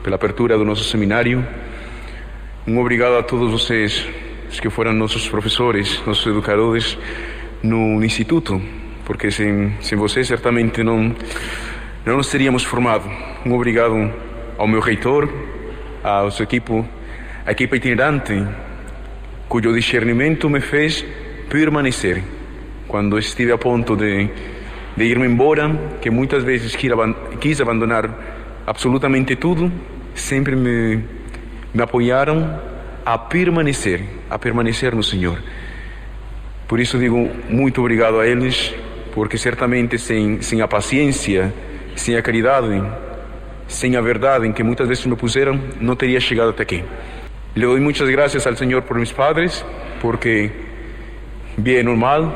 pela 0.04 0.16
abertura 0.16 0.56
do 0.60 0.64
nosso 0.64 0.84
seminário. 0.84 1.44
Um 2.68 2.78
obrigado 2.78 3.18
a 3.18 3.24
todos 3.24 3.52
vocês, 3.52 4.08
que 4.62 4.70
foram 4.70 4.94
nossos 4.94 5.28
professores, 5.28 6.00
nossos 6.06 6.28
educadores 6.28 6.96
no 7.64 8.04
instituto, 8.04 8.62
porque 9.06 9.32
sem, 9.32 9.74
sem 9.82 9.98
vocês 9.98 10.28
certamente 10.28 10.84
não, 10.84 11.16
não 12.06 12.18
nos 12.18 12.30
teríamos 12.30 12.64
formado. 12.64 13.10
Um 13.44 13.54
obrigado 13.54 14.29
ao 14.60 14.68
meu 14.68 14.82
reitor, 14.82 15.30
ao 16.04 16.30
seu 16.30 16.44
equipo, 16.44 16.86
à 17.46 17.52
equipa 17.52 17.78
itinerante, 17.78 18.46
cujo 19.48 19.74
discernimento 19.74 20.50
me 20.50 20.60
fez 20.60 21.04
permanecer 21.50 22.22
quando 22.86 23.18
estive 23.18 23.54
a 23.54 23.58
ponto 23.58 23.96
de, 23.96 24.30
de 24.98 25.06
ir-me 25.06 25.26
embora, 25.26 25.96
que 26.02 26.10
muitas 26.10 26.44
vezes 26.44 26.76
quis 26.76 27.62
abandonar 27.62 28.10
absolutamente 28.68 29.38
tudo, 29.38 29.72
sempre 30.14 30.58
me, 30.58 31.06
me 31.74 31.82
apoiaram 31.82 32.60
a 33.06 33.18
permanecer, 33.18 34.02
a 34.30 34.38
permanecer 34.38 34.94
no 34.94 35.04
Senhor. 35.04 35.42
Por 36.68 36.82
isso 36.82 37.00
digo 37.00 37.32
muito 37.50 37.80
obrigado 37.80 38.20
a 38.20 38.28
eles, 38.28 38.76
porque 39.16 39.38
certamente 39.38 39.98
sem, 39.98 40.42
sem 40.42 40.62
a 40.62 40.68
paciência, 40.68 41.54
sem 41.96 42.18
a 42.18 42.22
caridade, 42.22 42.84
sem 43.70 43.96
a 43.96 44.02
verdade 44.02 44.46
em 44.46 44.52
que 44.52 44.64
muitas 44.64 44.88
vezes 44.88 45.06
me 45.06 45.16
puseram, 45.16 45.58
não 45.80 45.96
teria 45.96 46.20
chegado 46.20 46.50
até 46.50 46.64
aqui. 46.64 46.84
Le 47.56 47.66
doy 47.66 47.80
muchas 47.80 48.10
gracias 48.10 48.46
al 48.46 48.58
Señor 48.58 48.84
por 48.84 48.98
mis 48.98 49.14
padres, 49.14 49.64
porque 50.02 50.52
bien 51.56 51.88
o 51.88 51.96
mal 51.96 52.34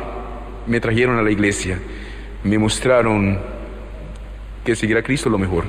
me 0.66 0.80
trajeron 0.80 1.18
a 1.18 1.22
la 1.22 1.32
iglesia, 1.32 1.80
me 2.44 2.58
mostraron 2.58 3.40
que 4.64 4.76
seguir 4.76 4.98
a 4.98 5.04
Cristo 5.04 5.30
lo 5.30 5.38
mejor. 5.38 5.66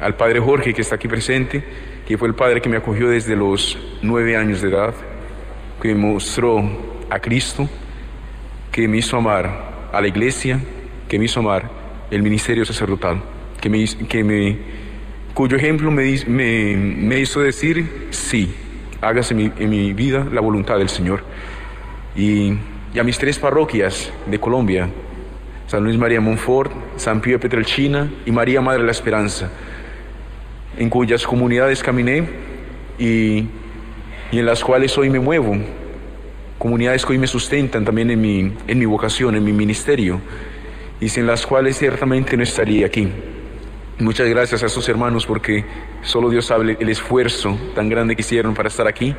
Al 0.00 0.14
Padre 0.16 0.40
Jorge, 0.40 0.72
que 0.74 0.82
está 0.82 0.96
aquí 0.96 1.08
presente, 1.08 1.62
que 2.06 2.18
fue 2.18 2.28
el 2.28 2.34
Padre 2.34 2.60
que 2.60 2.68
me 2.68 2.78
acogió 2.78 3.08
desde 3.08 3.36
los 3.36 3.78
nueve 4.02 4.36
años 4.36 4.62
de 4.62 4.68
edad, 4.68 4.94
que 5.80 5.94
me 5.94 6.12
mostró 6.12 6.62
a 7.08 7.18
Cristo, 7.18 7.68
que 8.72 8.88
me 8.88 8.98
hizo 8.98 9.16
amar 9.16 9.88
a 9.92 10.00
la 10.00 10.08
iglesia, 10.08 10.60
que 11.08 11.18
me 11.18 11.26
hizo 11.26 11.40
amar 11.40 11.70
el 12.10 12.22
ministerio 12.22 12.64
sacerdotal, 12.64 13.22
que 13.60 14.24
me, 14.24 14.56
cuyo 15.34 15.56
ejemplo 15.56 15.90
me, 15.90 17.20
hizo 17.20 17.40
decir, 17.40 18.08
sí, 18.10 18.52
hágase 19.00 19.34
en 19.34 19.70
mi 19.70 19.92
vida 19.92 20.26
la 20.32 20.40
voluntad 20.40 20.78
del 20.78 20.88
Señor. 20.88 21.22
Y, 22.16 22.54
y, 22.92 22.98
a 22.98 23.04
mis 23.04 23.18
tres 23.18 23.38
parroquias 23.38 24.12
de 24.26 24.40
Colombia, 24.40 24.88
San 25.66 25.84
Luis 25.84 25.96
María 25.96 26.20
Monfort, 26.20 26.72
San 26.96 27.20
Pío 27.20 27.34
de 27.34 27.38
Petrelchina 27.38 28.10
y 28.26 28.32
María 28.32 28.60
Madre 28.60 28.80
de 28.80 28.86
la 28.86 28.92
Esperanza, 28.92 29.50
en 30.76 30.90
cuyas 30.90 31.26
comunidades 31.26 31.82
caminé 31.82 32.24
y, 32.98 33.46
y 34.32 34.38
en 34.38 34.46
las 34.46 34.64
cuales 34.64 34.96
hoy 34.98 35.10
me 35.10 35.20
muevo, 35.20 35.56
comunidades 36.58 37.06
que 37.06 37.12
hoy 37.12 37.18
me 37.18 37.26
sustentan 37.26 37.84
también 37.84 38.10
en 38.10 38.20
mi, 38.20 38.52
en 38.66 38.78
mi 38.78 38.84
vocación, 38.84 39.34
en 39.34 39.44
mi 39.44 39.52
ministerio, 39.52 40.20
y 41.00 41.08
sin 41.08 41.26
las 41.26 41.46
cuales 41.46 41.78
ciertamente 41.78 42.36
no 42.36 42.42
estaría 42.42 42.86
aquí. 42.86 43.08
Muchas 44.00 44.26
gracias 44.30 44.62
a 44.62 44.66
estos 44.66 44.88
hermanos 44.88 45.26
porque 45.26 45.62
solo 46.00 46.30
Dios 46.30 46.46
sabe 46.46 46.74
el 46.80 46.88
esfuerzo 46.88 47.58
tan 47.74 47.90
grande 47.90 48.16
que 48.16 48.22
hicieron 48.22 48.54
para 48.54 48.68
estar 48.68 48.88
aquí, 48.88 49.14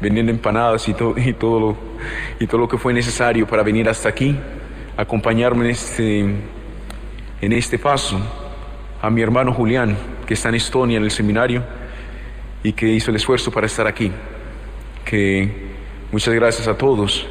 vendiendo 0.00 0.32
empanadas 0.32 0.88
y 0.88 0.94
todo, 0.94 1.14
y 1.18 1.34
todo, 1.34 1.60
lo, 1.60 1.76
y 2.40 2.46
todo 2.46 2.62
lo 2.62 2.66
que 2.66 2.78
fue 2.78 2.94
necesario 2.94 3.46
para 3.46 3.62
venir 3.62 3.90
hasta 3.90 4.08
aquí, 4.08 4.34
acompañarme 4.96 5.66
en 5.66 5.70
este, 5.70 6.34
este 7.42 7.78
paso. 7.78 8.18
A 9.02 9.10
mi 9.10 9.20
hermano 9.20 9.52
Julián, 9.52 9.98
que 10.26 10.32
está 10.32 10.48
en 10.48 10.54
Estonia 10.54 10.96
en 10.96 11.04
el 11.04 11.10
seminario 11.10 11.62
y 12.62 12.72
que 12.72 12.86
hizo 12.86 13.10
el 13.10 13.16
esfuerzo 13.16 13.50
para 13.50 13.66
estar 13.66 13.86
aquí. 13.86 14.10
Que 15.04 15.46
muchas 16.10 16.32
gracias 16.32 16.66
a 16.68 16.78
todos. 16.78 17.26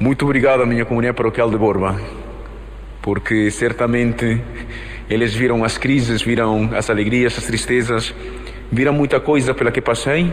Muy 0.00 0.16
obrigado 0.22 0.62
a 0.62 0.66
mi 0.66 0.82
comunidad 0.84 1.14
parroquial 1.14 1.50
de 1.50 1.58
Borba, 1.58 1.98
porque 3.02 3.50
certamente 3.50 4.42
eles 5.08 5.34
viram 5.34 5.64
as 5.64 5.76
crises, 5.76 6.22
viram 6.22 6.70
as 6.74 6.88
alegrias, 6.88 7.36
as 7.36 7.44
tristezas, 7.44 8.14
viram 8.70 8.92
muita 8.92 9.20
coisa 9.20 9.52
pela 9.52 9.70
que 9.70 9.80
passei 9.80 10.32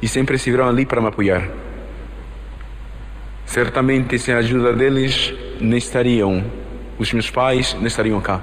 e 0.00 0.08
sempre 0.08 0.36
estiveram 0.36 0.68
ali 0.68 0.86
para 0.86 1.00
me 1.00 1.08
apoiar. 1.08 1.48
Certamente, 3.44 4.18
sem 4.18 4.32
a 4.32 4.38
ajuda 4.38 4.72
deles, 4.72 5.34
não 5.60 5.76
estariam 5.76 6.44
os 6.98 7.12
meus 7.12 7.30
pais, 7.30 7.74
não 7.74 7.86
estariam 7.86 8.20
cá. 8.20 8.40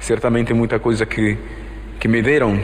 Certamente, 0.00 0.54
muita 0.54 0.78
coisa 0.78 1.04
que, 1.04 1.36
que 1.98 2.08
me 2.08 2.22
deram, 2.22 2.58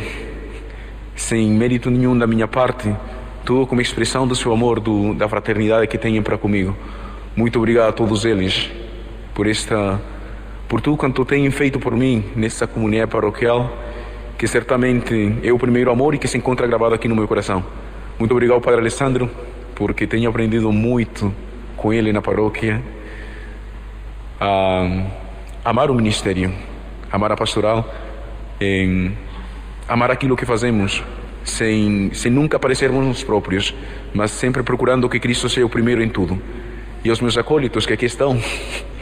sem 1.15 1.51
mérito 1.51 1.91
nenhum 1.91 2.17
da 2.17 2.27
minha 2.27 2.49
parte, 2.49 2.95
tudo 3.45 3.67
como 3.67 3.81
expressão 3.81 4.27
do 4.27 4.35
seu 4.35 4.53
amor, 4.53 4.81
do, 4.81 5.13
da 5.15 5.29
fraternidade 5.29 5.87
que 5.87 5.99
têm 5.99 6.21
para 6.23 6.39
comigo. 6.39 6.75
Muito 7.37 7.59
obrigado 7.59 7.91
a 7.91 7.93
todos 7.93 8.25
eles 8.25 8.71
por 9.35 9.47
esta 9.47 10.01
por 10.69 10.81
tudo 10.81 10.97
quanto 10.97 11.25
têm 11.25 11.51
feito 11.51 11.79
por 11.79 11.97
mim 11.97 12.25
nessa 12.35 12.67
comunidade 12.67 13.11
paroquial, 13.11 13.71
que 14.37 14.47
certamente 14.47 15.39
é 15.43 15.53
o 15.53 15.59
primeiro 15.59 15.91
amor 15.91 16.15
e 16.15 16.19
que 16.19 16.29
se 16.29 16.37
encontra 16.37 16.67
gravado 16.67 16.95
aqui 16.95 17.09
no 17.09 17.17
meu 17.17 17.27
coração. 17.29 17.65
Muito 18.19 18.33
obrigado, 18.33 18.61
Padre 18.61 18.81
Alessandro, 18.81 19.31
porque 19.75 20.07
tenho 20.07 20.29
aprendido 20.29 20.73
muito 20.73 21.33
com 21.77 21.93
ele 21.93 22.13
na 22.13 22.21
paróquia 22.21 22.83
a 24.41 25.05
amar 25.65 25.91
o 25.91 25.95
ministério, 25.95 26.53
amar 27.11 27.33
a 27.33 27.37
pastoral, 27.37 27.89
amar 29.89 30.11
aquilo 30.11 30.37
que 30.37 30.45
fazemos, 30.45 31.03
sem, 31.45 32.11
sem 32.13 32.31
nunca 32.31 32.59
parecermos 32.59 33.07
nos 33.07 33.23
próprios, 33.23 33.75
mas 34.13 34.31
sempre 34.31 34.63
procurando 34.63 35.09
que 35.09 35.21
Cristo 35.21 35.49
seja 35.49 35.67
o 35.67 35.71
primeiro 35.71 36.03
em 36.03 36.09
tudo. 36.09 36.41
E 37.05 37.11
os 37.11 37.21
meus 37.21 37.39
acólitos 37.39 37.87
que 37.87 37.93
aqui 37.93 38.07
estão, 38.07 38.41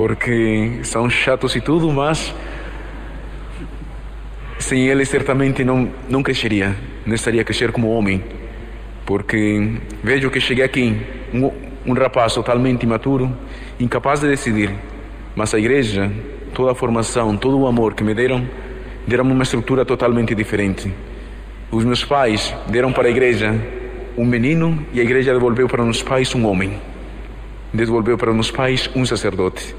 porque 0.00 0.80
são 0.82 1.10
chatos 1.10 1.54
e 1.56 1.60
tudo, 1.60 1.92
mas 1.92 2.34
sem 4.58 4.88
eles 4.88 5.10
certamente 5.10 5.62
não, 5.62 5.90
não 6.08 6.22
cresceria, 6.22 6.74
não 7.04 7.14
estaria 7.14 7.42
a 7.42 7.44
crescer 7.44 7.70
como 7.70 7.90
homem, 7.90 8.24
porque 9.04 9.74
vejo 10.02 10.30
que 10.30 10.40
cheguei 10.40 10.64
aqui, 10.64 10.98
um, 11.34 11.52
um 11.84 11.92
rapaz 11.92 12.32
totalmente 12.32 12.84
imaturo, 12.84 13.30
incapaz 13.78 14.20
de 14.20 14.28
decidir, 14.28 14.74
mas 15.36 15.52
a 15.52 15.58
igreja, 15.58 16.10
toda 16.54 16.72
a 16.72 16.74
formação, 16.74 17.36
todo 17.36 17.58
o 17.58 17.66
amor 17.66 17.92
que 17.92 18.02
me 18.02 18.14
deram, 18.14 18.48
deram 19.06 19.24
uma 19.24 19.42
estrutura 19.42 19.84
totalmente 19.84 20.34
diferente. 20.34 20.90
Os 21.70 21.84
meus 21.84 22.02
pais 22.02 22.56
deram 22.68 22.90
para 22.90 23.06
a 23.06 23.10
igreja 23.10 23.54
um 24.16 24.24
menino 24.24 24.82
e 24.94 25.00
a 25.00 25.02
igreja 25.02 25.34
devolveu 25.34 25.68
para 25.68 25.82
os 25.82 26.02
pais 26.02 26.34
um 26.34 26.46
homem. 26.46 26.72
Devolveu 27.70 28.16
para 28.16 28.30
os 28.30 28.50
pais 28.50 28.88
um 28.96 29.04
sacerdote. 29.04 29.74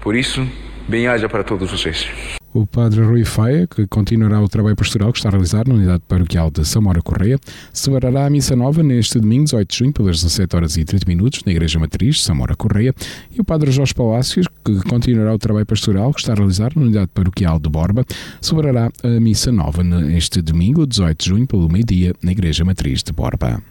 Por 0.00 0.16
isso, 0.16 0.46
bem-haja 0.88 1.28
para 1.28 1.44
todos 1.44 1.70
vocês. 1.70 2.06
O 2.54 2.66
Padre 2.66 3.02
Rui 3.02 3.24
Faia, 3.24 3.66
que 3.66 3.86
continuará 3.86 4.40
o 4.40 4.48
trabalho 4.48 4.74
pastoral 4.74 5.12
que 5.12 5.18
está 5.18 5.28
a 5.28 5.32
realizar 5.32 5.68
na 5.68 5.74
unidade 5.74 6.02
paroquial 6.08 6.50
de 6.50 6.66
Samora 6.66 7.02
Correia, 7.02 7.38
celebrará 7.72 8.26
a 8.26 8.30
missa 8.30 8.56
nova 8.56 8.82
neste 8.82 9.20
domingo, 9.20 9.44
18 9.44 9.70
de 9.70 9.76
junho, 9.76 9.92
pelas 9.92 10.16
17 10.22 10.56
horas 10.56 10.76
e 10.78 10.84
30 10.84 11.04
minutos, 11.06 11.44
na 11.44 11.52
Igreja 11.52 11.78
Matriz, 11.78 12.22
Samora 12.22 12.56
Correia, 12.56 12.94
e 13.30 13.40
o 13.40 13.44
Padre 13.44 13.70
Jorge 13.70 13.92
Palácios, 13.92 14.46
que 14.64 14.80
continuará 14.88 15.34
o 15.34 15.38
trabalho 15.38 15.66
pastoral 15.66 16.12
que 16.12 16.20
está 16.20 16.32
a 16.32 16.36
realizar 16.36 16.72
na 16.74 16.82
unidade 16.82 17.10
paroquial 17.12 17.58
de 17.58 17.68
Borba, 17.68 18.04
celebrará 18.40 18.90
a 19.04 19.20
missa 19.20 19.52
nova 19.52 19.84
neste 19.84 20.40
domingo, 20.40 20.86
18 20.86 21.22
de 21.22 21.28
junho, 21.28 21.46
pelo 21.46 21.68
meio-dia, 21.68 22.14
na 22.22 22.32
Igreja 22.32 22.64
Matriz 22.64 23.02
de 23.02 23.12
Borba. 23.12 23.62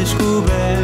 descoberto. 0.00 0.79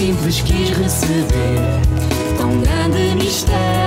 simples 0.00 0.40
quis 0.40 0.70
receber. 0.70 1.60
Tão 2.38 2.58
grande 2.62 3.16
mistério. 3.16 3.79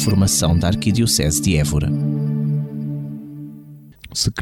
formação 0.00 0.56
da 0.56 0.68
Arquidiocese 0.68 1.42
de 1.42 1.56
Évora. 1.56 1.99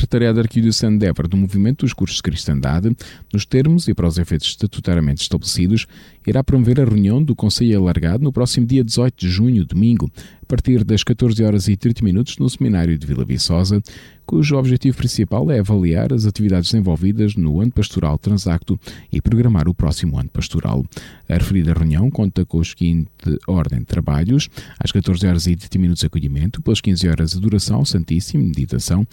Secretariado 0.09 0.41
Arquidiocesano 0.41 0.99
de 0.99 1.05
Évora 1.05 1.29
do 1.29 1.37
Movimento 1.37 1.85
dos 1.85 1.93
Cursos 1.93 2.17
de 2.17 2.23
Cristandade, 2.23 2.97
nos 3.31 3.45
termos 3.45 3.89
e 3.89 3.93
para 3.93 4.07
os 4.07 4.17
efeitos 4.17 4.49
estatutariamente 4.49 5.21
estabelecidos, 5.21 5.87
irá 6.27 6.43
promover 6.43 6.81
a 6.81 6.85
reunião 6.85 7.23
do 7.23 7.37
Conselho 7.37 7.79
Alargado 7.79 8.25
no 8.25 8.33
próximo 8.33 8.67
dia 8.67 8.83
18 8.83 9.15
de 9.19 9.29
junho, 9.29 9.67
domingo, 9.67 10.11
a 10.43 10.47
partir 10.47 10.83
das 10.83 11.05
14 11.05 11.45
horas 11.45 11.69
e 11.69 11.77
30 11.77 12.03
minutos 12.03 12.39
no 12.39 12.49
Seminário 12.49 12.97
de 12.97 13.07
Vila 13.07 13.23
Viçosa, 13.23 13.83
cujo 14.25 14.57
objetivo 14.57 14.97
principal 14.97 15.51
é 15.51 15.59
avaliar 15.59 16.11
as 16.11 16.25
atividades 16.25 16.73
envolvidas 16.73 17.37
no 17.37 17.61
ano 17.61 17.71
pastoral 17.71 18.17
transacto 18.17 18.81
e 19.13 19.21
programar 19.21 19.69
o 19.69 19.75
próximo 19.75 20.19
ano 20.19 20.31
pastoral. 20.31 20.87
A 21.29 21.35
referida 21.35 21.75
reunião 21.75 22.11
conta 22.11 22.47
com 22.47 22.59
o 22.59 22.65
seguinte 22.65 23.11
ordem 23.47 23.81
de 23.81 23.85
trabalhos: 23.85 24.49
às 24.79 24.91
14 24.91 25.27
horas 25.27 25.47
e 25.47 25.55
30 25.55 25.79
minutos 25.79 26.03
acolhimento, 26.03 26.63
pelas 26.63 26.81
15 26.81 27.09
horas 27.09 27.37
adoração, 27.37 27.85
santíssimo, 27.85 28.43
meditação, 28.43 29.07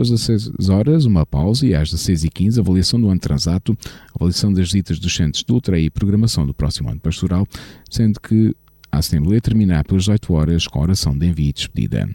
às 0.00 0.10
16 0.10 0.68
horas, 0.68 1.04
uma 1.04 1.24
pausa 1.24 1.66
e 1.66 1.74
às 1.74 1.90
16 1.90 2.24
e 2.24 2.30
15 2.30 2.60
avaliação 2.60 3.00
do 3.00 3.08
ano 3.08 3.20
transato, 3.20 3.76
avaliação 4.14 4.52
das 4.52 4.64
visitas 4.64 4.98
dos 4.98 5.14
centros 5.14 5.42
de 5.42 5.52
ultra 5.52 5.78
e 5.78 5.90
programação 5.90 6.46
do 6.46 6.54
próximo 6.54 6.90
ano 6.90 7.00
pastoral, 7.00 7.46
sendo 7.90 8.20
que 8.20 8.54
a 8.90 8.98
Assembleia 8.98 9.40
terminará 9.40 9.84
pelas 9.84 10.04
18 10.04 10.32
horas 10.32 10.66
com 10.66 10.78
a 10.78 10.82
oração 10.82 11.16
de 11.16 11.26
envio 11.26 11.48
e 11.48 11.52
despedida. 11.52 12.08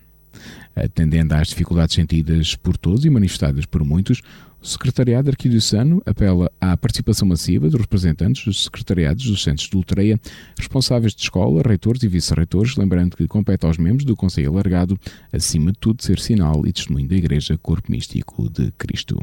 Atendendo 0.76 1.34
às 1.34 1.50
dificuldades 1.50 1.96
sentidas 1.96 2.56
por 2.56 2.78
todos 2.78 3.06
e 3.06 3.10
manifestadas 3.10 3.66
por 3.66 3.84
muitos, 3.84 4.22
o 4.62 4.66
Secretariado 4.66 5.30
Arquidiocesano 5.30 6.02
apela 6.06 6.52
à 6.62 6.78
participação 6.78 7.28
massiva 7.28 7.70
dos 7.70 7.82
representantes 7.82 8.46
dos 8.46 8.64
secretariados 8.64 9.26
dos 9.26 9.42
centros 9.42 9.68
de 9.68 9.76
Ultreia, 9.76 10.20
responsáveis 10.58 11.14
de 11.14 11.24
escola, 11.24 11.64
reitores 11.66 12.04
e 12.04 12.08
vice-reitores, 12.08 12.76
lembrando 12.76 13.18
que 13.18 13.28
compete 13.28 13.66
aos 13.66 13.78
membros 13.78 14.06
do 14.06 14.16
Conselho 14.16 14.52
Alargado, 14.52 15.00
acima 15.34 15.72
de 15.72 15.80
tudo, 15.80 16.04
ser 16.04 16.20
sinal 16.20 16.66
e 16.68 16.72
testemunho 16.72 17.08
da 17.08 17.16
Igreja 17.16 17.58
Corpo 17.58 17.92
Místico 17.92 18.50
de 18.50 18.72
Cristo. 18.78 19.18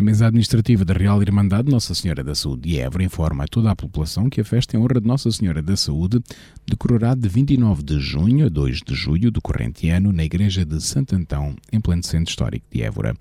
A 0.00 0.04
mesa 0.04 0.28
administrativa 0.28 0.84
da 0.84 0.94
Real 0.94 1.20
Irmandade 1.20 1.72
Nossa 1.72 1.92
Senhora 1.92 2.22
da 2.22 2.32
Saúde 2.32 2.68
de 2.68 2.78
Évora 2.78 3.02
informa 3.02 3.42
a 3.42 3.48
toda 3.48 3.72
a 3.72 3.74
população 3.74 4.30
que 4.30 4.40
a 4.40 4.44
festa 4.44 4.76
em 4.76 4.80
honra 4.80 5.00
de 5.00 5.08
Nossa 5.08 5.28
Senhora 5.32 5.60
da 5.60 5.76
Saúde 5.76 6.22
decorrerá 6.64 7.16
de 7.16 7.28
29 7.28 7.82
de 7.82 7.98
junho 7.98 8.46
a 8.46 8.48
2 8.48 8.82
de 8.86 8.94
julho 8.94 9.28
do 9.32 9.42
corrente 9.42 9.90
ano 9.90 10.12
na 10.12 10.22
Igreja 10.22 10.64
de 10.64 10.80
Santo 10.80 11.16
Antão, 11.16 11.56
em 11.72 11.80
pleno 11.80 12.04
centro 12.04 12.30
histórico 12.30 12.64
de 12.70 12.80
Évora. 12.80 13.12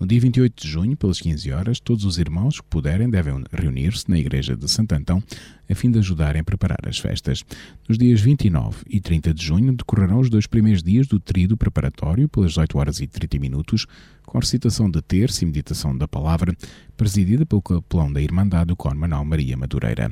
No 0.00 0.08
dia 0.08 0.20
28 0.20 0.60
de 0.60 0.68
junho, 0.68 0.96
pelas 0.96 1.20
15 1.20 1.52
horas, 1.52 1.78
todos 1.78 2.04
os 2.04 2.18
irmãos 2.18 2.60
que 2.60 2.66
puderem 2.66 3.08
devem 3.08 3.44
reunir-se 3.52 4.10
na 4.10 4.18
Igreja 4.18 4.56
de 4.56 4.68
Santo 4.68 4.92
Antão 4.92 5.22
a 5.68 5.74
fim 5.74 5.90
de 5.90 5.98
ajudarem 5.98 6.40
a 6.40 6.44
preparar 6.44 6.80
as 6.86 6.98
festas. 6.98 7.44
Nos 7.88 7.98
dias 7.98 8.20
29 8.20 8.84
e 8.88 9.00
30 9.00 9.34
de 9.34 9.44
junho 9.44 9.72
decorrerão 9.74 10.20
os 10.20 10.30
dois 10.30 10.46
primeiros 10.46 10.82
dias 10.82 11.06
do 11.06 11.18
tríduo 11.18 11.56
preparatório 11.56 12.28
pelas 12.28 12.50
18 12.50 12.78
horas 12.78 13.00
e 13.00 13.06
30 13.06 13.38
minutos, 13.38 13.86
com 14.24 14.38
a 14.38 14.40
recitação 14.40 14.90
de 14.90 15.00
terço 15.02 15.44
e 15.44 15.46
meditação 15.46 15.96
da 15.96 16.08
palavra, 16.08 16.54
presidida 16.96 17.46
pelo 17.46 17.62
capelão 17.62 18.12
da 18.12 18.20
Irmandade 18.20 18.66
do 18.66 18.76
Cor 18.76 18.94
Manuel 18.94 19.24
Maria 19.24 19.56
Madureira. 19.56 20.10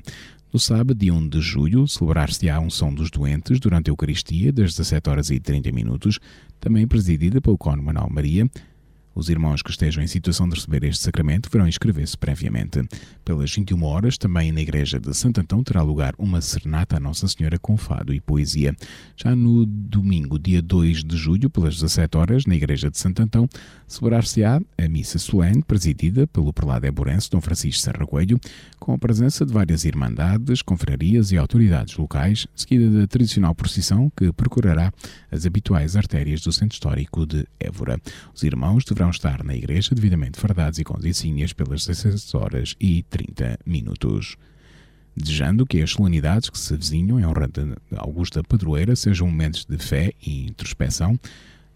No 0.52 0.60
sábado, 0.60 0.94
dia 0.94 1.14
1 1.14 1.28
de 1.28 1.40
julho, 1.40 1.88
celebrar-se-á 1.88 2.56
a 2.56 2.60
unção 2.60 2.92
dos 2.92 3.10
doentes 3.10 3.58
durante 3.58 3.88
a 3.88 3.90
Eucaristia, 3.90 4.52
das 4.52 4.72
17 4.72 5.08
horas 5.08 5.30
e 5.30 5.40
30 5.40 5.72
minutos, 5.72 6.18
também 6.60 6.86
presidida 6.86 7.40
pelo 7.40 7.56
Cor 7.56 7.80
Manuel 7.80 8.10
Maria, 8.10 8.46
os 9.14 9.28
irmãos 9.28 9.62
que 9.62 9.70
estejam 9.70 10.02
em 10.02 10.06
situação 10.06 10.48
de 10.48 10.54
receber 10.54 10.84
este 10.84 11.02
sacramento 11.02 11.48
deverão 11.48 11.68
inscrever-se 11.68 12.16
previamente. 12.16 12.82
Pelas 13.24 13.54
21 13.54 13.82
horas, 13.84 14.18
também 14.18 14.52
na 14.52 14.60
Igreja 14.60 14.98
de 14.98 15.14
Santo 15.14 15.40
Antão 15.40 15.62
terá 15.62 15.82
lugar 15.82 16.14
uma 16.18 16.40
serenata 16.40 16.96
à 16.96 17.00
Nossa 17.00 17.28
Senhora 17.28 17.58
com 17.58 17.76
fado 17.76 18.12
e 18.14 18.20
poesia. 18.20 18.74
Já 19.16 19.34
no 19.36 19.66
domingo, 19.66 20.38
dia 20.38 20.62
2 20.62 21.04
de 21.04 21.16
julho, 21.16 21.50
pelas 21.50 21.74
17 21.74 22.16
horas, 22.16 22.46
na 22.46 22.54
Igreja 22.54 22.90
de 22.90 22.98
Santo 22.98 23.22
Antão, 23.22 23.48
celebrar-se-á 23.86 24.60
a 24.78 24.88
missa 24.88 25.18
solene, 25.18 25.62
presidida 25.62 26.26
pelo 26.26 26.52
prelado 26.52 26.86
eburense 26.86 27.30
Dom 27.30 27.40
Francisco 27.40 27.82
Serra 27.82 28.06
Coelho, 28.06 28.40
com 28.78 28.92
a 28.92 28.98
presença 28.98 29.44
de 29.44 29.52
várias 29.52 29.84
irmandades, 29.84 30.62
confrarias 30.62 31.30
e 31.32 31.36
autoridades 31.36 31.96
locais, 31.96 32.46
seguida 32.54 32.88
da 33.00 33.06
tradicional 33.06 33.54
procissão 33.54 34.10
que 34.16 34.32
percorrerá 34.32 34.92
as 35.30 35.46
habituais 35.46 35.96
artérias 35.96 36.40
do 36.40 36.52
centro 36.52 36.74
histórico 36.74 37.26
de 37.26 37.46
Évora. 37.60 38.00
Os 38.34 38.42
irmãos 38.42 38.84
deverão 38.84 39.01
estar 39.10 39.42
na 39.44 39.54
igreja 39.54 39.94
devidamente 39.94 40.38
fardados 40.38 40.78
e 40.78 40.84
com 40.84 40.98
insígnias 41.04 41.52
pelas 41.52 41.86
16 41.86 42.34
horas 42.34 42.74
e 42.80 43.02
30 43.04 43.58
minutos. 43.64 44.36
Desejando 45.16 45.66
que 45.66 45.82
as 45.82 45.90
solenidades 45.90 46.48
que 46.48 46.58
se 46.58 46.72
avizinham 46.72 47.20
em 47.20 47.26
honra 47.26 47.46
de 47.46 47.74
Augusta 47.96 48.42
Padroeira 48.42 48.96
sejam 48.96 49.26
momentos 49.26 49.64
de 49.64 49.76
fé 49.76 50.12
e 50.24 50.46
introspeção, 50.46 51.18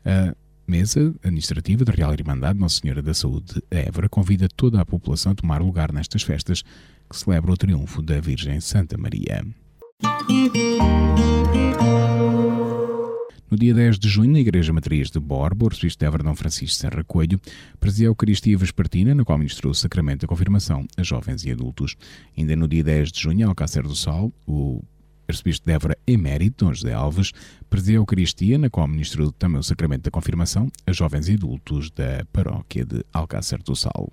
a 0.05 0.35
mesa 0.67 1.15
administrativa 1.23 1.85
da 1.85 1.93
Real 1.93 2.13
Irmandade 2.13 2.59
Nossa 2.59 2.81
Senhora 2.81 3.03
da 3.03 3.13
Saúde 3.13 3.55
de 3.55 3.63
Évora 3.71 4.09
convida 4.09 4.49
toda 4.57 4.81
a 4.81 4.87
população 4.87 5.33
a 5.33 5.35
tomar 5.35 5.61
lugar 5.61 5.93
nestas 5.93 6.23
festas 6.23 6.63
que 7.09 7.17
celebram 7.17 7.53
o 7.55 7.57
triunfo 7.57 8.01
da 8.03 8.21
Virgem 8.21 8.61
Santa 8.61 8.97
Maria. 8.97 9.45
No 13.49 13.57
dia 13.57 13.73
10 13.73 13.99
de 14.01 14.09
junho, 14.09 14.33
na 14.33 14.41
Igreja 14.41 14.73
Matriz 14.73 15.09
de 15.09 15.21
Borbo, 15.21 15.67
o 15.67 15.69
arcebispo 15.69 16.01
de 16.01 16.07
Évora 16.07 16.35
Francisco 16.35 16.77
Serra 16.77 17.05
Coelho 17.05 17.41
presidiu 17.79 18.09
a 18.09 18.11
Eucaristia 18.11 18.59
Vespertina, 18.59 19.15
na 19.15 19.25
qual 19.25 19.39
ministrou 19.39 19.71
o 19.71 19.75
sacramento 19.75 20.23
da 20.23 20.27
confirmação 20.27 20.85
a 20.97 21.03
jovens 21.05 21.45
e 21.45 21.53
adultos. 21.53 21.97
Ainda 22.37 22.57
no 22.57 22.67
dia 22.67 22.83
10 22.83 23.13
de 23.13 23.21
junho, 23.21 23.41
em 23.41 23.45
Alcácer 23.45 23.85
do 23.85 23.95
Sal, 23.95 24.33
o 24.49 24.83
arcebispo 25.29 25.65
de 25.65 25.73
Évora 25.73 25.97
Emérito, 26.07 26.65
Dom 26.65 26.75
José 26.75 26.93
Alves, 26.93 27.31
presidiu 27.71 28.01
a 28.01 28.03
Eucaristia, 28.03 28.59
na 28.59 28.69
qual 28.69 28.89
ministrou 28.89 29.31
também 29.31 29.61
o 29.61 29.63
sacramento 29.63 30.03
da 30.03 30.11
confirmação 30.11 30.69
a 30.85 30.93
jovens 30.93 31.29
e 31.29 31.35
adultos 31.35 31.91
da 31.93 32.25
paróquia 32.33 32.85
de 32.85 33.05
Alcácer 33.13 33.63
do 33.63 33.77
Sal. 33.77 34.13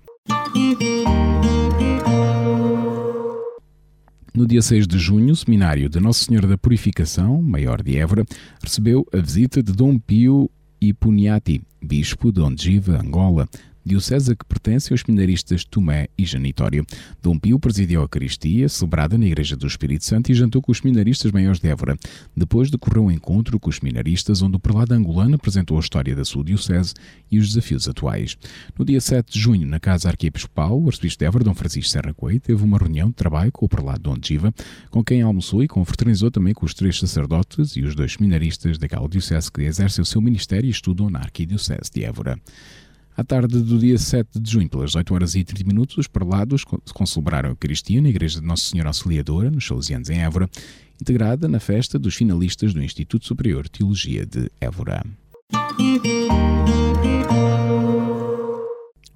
No 4.36 4.48
dia 4.48 4.60
6 4.60 4.88
de 4.88 4.98
junho, 4.98 5.32
o 5.32 5.36
Seminário 5.36 5.88
de 5.88 6.00
Nossa 6.00 6.24
Senhora 6.24 6.48
da 6.48 6.58
Purificação, 6.58 7.40
Maior 7.40 7.80
de 7.80 7.96
Évora, 7.96 8.24
recebeu 8.60 9.06
a 9.12 9.18
visita 9.18 9.62
de 9.62 9.72
Dom 9.72 9.96
Pio 9.96 10.50
Ipuniati, 10.80 11.62
Bispo 11.80 12.32
de 12.32 12.40
Ondiva, 12.40 13.00
Angola, 13.00 13.48
diocese 13.84 14.34
que 14.34 14.44
pertence 14.44 14.92
aos 14.92 15.00
seminaristas 15.00 15.64
Tomé 15.64 16.08
e 16.16 16.24
Janitório. 16.24 16.86
Dom 17.22 17.38
Pio 17.38 17.58
presidiu 17.58 18.00
a 18.00 18.04
Eucaristia, 18.04 18.68
celebrada 18.68 19.18
na 19.18 19.26
Igreja 19.26 19.56
do 19.56 19.66
Espírito 19.66 20.04
Santo, 20.04 20.30
e 20.30 20.34
jantou 20.34 20.62
com 20.62 20.72
os 20.72 20.78
seminaristas 20.78 21.30
maiores 21.32 21.60
de 21.60 21.68
Évora. 21.68 21.96
Depois 22.36 22.70
decorreu 22.70 23.04
um 23.04 23.10
encontro 23.10 23.58
com 23.60 23.68
os 23.68 23.76
seminaristas, 23.76 24.42
onde 24.42 24.56
o 24.56 24.60
prelado 24.60 24.94
angolano 24.94 25.34
apresentou 25.34 25.76
a 25.76 25.80
história 25.80 26.14
da 26.14 26.24
sua 26.24 26.44
diocese 26.44 26.94
e 27.30 27.38
os 27.38 27.48
desafios 27.48 27.88
atuais. 27.88 28.36
No 28.78 28.84
dia 28.84 29.00
7 29.00 29.32
de 29.32 29.40
junho, 29.40 29.66
na 29.66 29.78
Casa 29.78 30.08
Arquiepiscopal, 30.08 30.80
o 30.80 30.86
arcebispo 30.86 31.18
de 31.18 31.26
Évora, 31.26 31.44
Dom 31.44 31.54
Francisco 31.54 31.90
Serra 31.90 32.14
Coelho, 32.14 32.40
teve 32.40 32.62
uma 32.62 32.78
reunião 32.78 33.08
de 33.08 33.14
trabalho 33.14 33.52
com 33.52 33.66
o 33.66 33.68
prelado 33.68 34.00
Dom 34.00 34.16
Giva, 34.22 34.54
com 34.90 35.04
quem 35.04 35.22
almoçou 35.22 35.62
e 35.62 35.68
confraternizou 35.68 36.30
também 36.30 36.54
com 36.54 36.64
os 36.64 36.74
três 36.74 36.98
sacerdotes 36.98 37.76
e 37.76 37.82
os 37.82 37.94
dois 37.94 38.12
seminaristas 38.12 38.78
daquela 38.78 39.08
diocese 39.08 39.50
que 39.50 39.62
exercem 39.62 40.02
o 40.02 40.06
seu 40.06 40.20
ministério 40.20 40.66
e 40.66 40.70
estudam 40.70 41.10
na 41.10 41.20
Arquidiocese 41.20 41.90
de 41.92 42.04
Évora. 42.04 42.38
À 43.16 43.22
tarde 43.22 43.60
do 43.62 43.78
dia 43.78 43.96
7 43.96 44.40
de 44.40 44.50
junho, 44.50 44.68
pelas 44.68 44.96
8 44.96 45.14
horas 45.14 45.34
e 45.36 45.44
30 45.44 45.64
minutos, 45.64 45.96
os 45.98 46.08
prelados 46.08 46.64
concelebraram 46.92 47.50
a 47.50 47.52
Eucaristia 47.52 48.02
na 48.02 48.08
Igreja 48.08 48.40
de 48.40 48.46
Nossa 48.46 48.64
Senhora 48.64 48.88
Auxiliadora, 48.88 49.50
nos 49.50 49.64
Salesianos 49.64 50.10
em 50.10 50.20
Évora, 50.20 50.50
integrada 51.00 51.46
na 51.46 51.60
festa 51.60 51.96
dos 51.96 52.16
finalistas 52.16 52.74
do 52.74 52.82
Instituto 52.82 53.24
Superior 53.24 53.64
de 53.64 53.70
Teologia 53.70 54.26
de 54.26 54.50
Évora. 54.60 55.04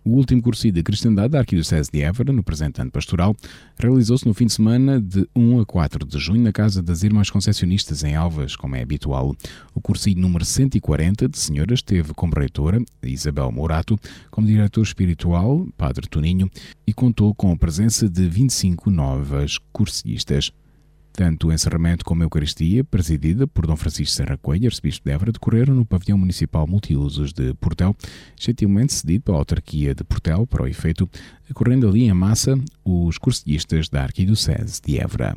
O 0.09 0.12
último 0.12 0.40
curso 0.40 0.73
de 0.73 0.83
Cristandade 0.83 1.33
da 1.33 1.40
Arquidiocese 1.40 1.90
de 1.92 2.01
Évora, 2.01 2.33
no 2.33 2.42
presente 2.42 2.81
ano 2.81 2.90
pastoral, 2.90 3.37
realizou-se 3.79 4.27
no 4.27 4.33
fim 4.33 4.47
de 4.47 4.55
semana 4.55 4.99
de 4.99 5.29
1 5.37 5.61
a 5.61 5.66
4 5.66 6.07
de 6.07 6.18
junho 6.18 6.40
na 6.40 6.51
Casa 6.51 6.83
das 6.83 7.03
Irmãs 7.03 7.29
Concessionistas 7.29 8.03
em 8.03 8.16
Alvas, 8.16 8.57
como 8.57 8.75
é 8.75 8.81
habitual. 8.81 9.37
O 9.75 9.83
curso 9.83 10.09
número 10.16 10.47
140 10.47 11.29
de 11.29 11.38
senhoras 11.38 11.83
teve 11.83 12.14
como 12.14 12.33
reitora 12.35 12.83
Isabel 13.03 13.53
Mourato, 13.53 13.99
como 14.31 14.47
diretor 14.47 14.81
espiritual 14.81 15.68
Padre 15.77 16.09
Toninho 16.09 16.51
e 16.87 16.94
contou 16.94 17.35
com 17.35 17.53
a 17.53 17.57
presença 17.59 18.09
de 18.09 18.27
25 18.27 18.90
novas 18.90 19.59
cursistas. 19.75 20.51
Tanto 21.18 21.48
o 21.48 21.52
encerramento 21.52 22.04
como 22.04 22.22
a 22.22 22.26
Eucaristia, 22.26 22.85
presidida 22.85 23.44
por 23.44 23.66
Dom 23.66 23.74
Francisco 23.74 24.14
Serra 24.14 24.37
Coelho, 24.37 24.66
arcebispo 24.66 25.04
de 25.04 25.12
Évora, 25.12 25.33
decorreram 25.33 25.74
no 25.74 25.85
pavilhão 25.85 26.16
municipal 26.16 26.64
multiusos 26.64 27.33
de 27.33 27.54
Portel, 27.54 27.92
gentilmente 28.37 28.92
cedido 28.92 29.24
pela 29.24 29.38
autarquia 29.38 29.96
de 29.96 30.04
Portel 30.04 30.46
para 30.46 30.62
o 30.62 30.68
efeito, 30.68 31.11
acorrendo 31.50 31.88
ali 31.88 32.04
em 32.04 32.14
massa 32.14 32.57
os 32.85 33.18
cursillistas 33.18 33.88
da 33.88 34.04
Arquidiocese 34.04 34.81
de 34.81 35.00
Évora. 35.00 35.37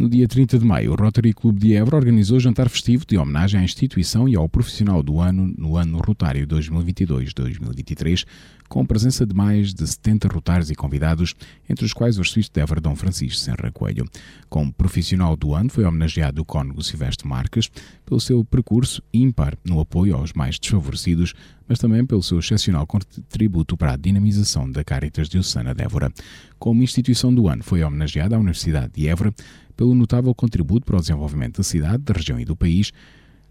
No 0.00 0.08
dia 0.08 0.26
30 0.26 0.58
de 0.58 0.64
maio, 0.64 0.92
o 0.92 0.94
Rotary 0.94 1.34
Clube 1.34 1.60
de 1.60 1.74
Évora 1.74 1.98
organizou 1.98 2.40
jantar 2.40 2.70
festivo 2.70 3.04
de 3.06 3.18
homenagem 3.18 3.60
à 3.60 3.62
instituição 3.62 4.26
e 4.26 4.34
ao 4.34 4.48
profissional 4.48 5.02
do 5.02 5.20
ano 5.20 5.52
no 5.58 5.76
ano 5.76 5.98
rotário 5.98 6.46
2022-2023, 6.46 8.24
com 8.70 8.86
presença 8.86 9.26
de 9.26 9.34
mais 9.34 9.74
de 9.74 9.86
70 9.86 10.28
rotários 10.28 10.70
e 10.70 10.74
convidados, 10.74 11.34
entre 11.68 11.84
os 11.84 11.92
quais 11.92 12.16
o 12.16 12.22
arcebispo 12.22 12.54
de 12.54 12.62
Évora 12.62 12.80
Dom 12.80 12.96
Francisco 12.96 13.38
Serra 13.38 13.70
Coelho. 13.70 14.08
Como 14.48 14.72
profissional 14.72 15.36
do 15.36 15.54
ano 15.54 15.68
foi 15.68 15.84
homenageado 15.84 16.40
o 16.40 16.44
cônego 16.44 16.82
Silvestre 16.82 17.28
Marques 17.28 17.70
pelo 18.06 18.18
seu 18.18 18.42
percurso 18.42 19.02
ímpar 19.12 19.58
no 19.62 19.78
apoio 19.78 20.16
aos 20.16 20.32
mais 20.32 20.58
desfavorecidos, 20.58 21.34
mas 21.68 21.78
também 21.78 22.04
pelo 22.04 22.22
seu 22.22 22.38
excepcional 22.38 22.86
contributo 22.86 23.76
para 23.76 23.92
a 23.92 23.96
dinamização 23.96 24.70
da 24.70 24.82
Caritas 24.82 25.28
Diocesana 25.28 25.74
de 25.74 25.84
Évora. 25.84 26.10
Como 26.58 26.82
instituição 26.82 27.34
do 27.34 27.48
ano 27.48 27.62
foi 27.62 27.82
homenageada 27.82 28.36
a 28.36 28.38
Universidade 28.38 28.92
de 28.94 29.06
Évora 29.06 29.34
pelo 29.76 29.94
notável 29.94 30.34
contributo 30.34 30.86
para 30.86 30.96
o 30.96 31.00
desenvolvimento 31.00 31.58
da 31.58 31.64
cidade, 31.64 32.02
da 32.02 32.14
região 32.14 32.38
e 32.38 32.44
do 32.44 32.56
país, 32.56 32.92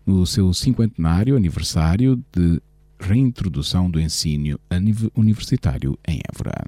no 0.06 0.26
seu 0.26 0.54
cinquentenário 0.54 1.36
aniversário 1.36 2.16
de 2.32 2.62
reintrodução 3.00 3.90
do 3.90 4.00
ensino 4.00 4.60
universitário 5.16 5.98
em 6.08 6.22
Évora. 6.32 6.64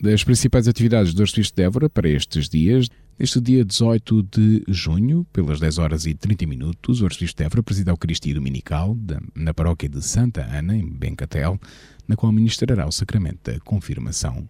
Das 0.00 0.22
principais 0.22 0.68
atividades 0.68 1.14
do 1.14 1.22
Arcebispo 1.22 1.56
de 1.56 1.62
Évora 1.62 1.88
para 1.88 2.08
estes 2.08 2.48
dias, 2.48 2.88
neste 3.18 3.40
dia 3.40 3.64
18 3.64 4.22
de 4.22 4.62
junho, 4.68 5.26
pelas 5.32 5.58
10 5.58 5.78
horas 5.78 6.06
e 6.06 6.14
30 6.14 6.46
minutos, 6.46 7.00
o 7.00 7.06
Arcebispo 7.06 7.38
de 7.38 7.44
Évora 7.44 7.62
presida 7.62 7.90
a 7.90 7.94
Eucaristia 7.94 8.34
Dominical 8.34 8.96
na 9.34 9.54
paróquia 9.54 9.88
de 9.88 10.02
Santa 10.02 10.42
Ana, 10.42 10.76
em 10.76 10.86
Bencatel, 10.86 11.58
na 12.06 12.14
qual 12.14 12.30
ministrará 12.30 12.86
o 12.86 12.92
sacramento 12.92 13.50
da 13.50 13.58
confirmação. 13.60 14.46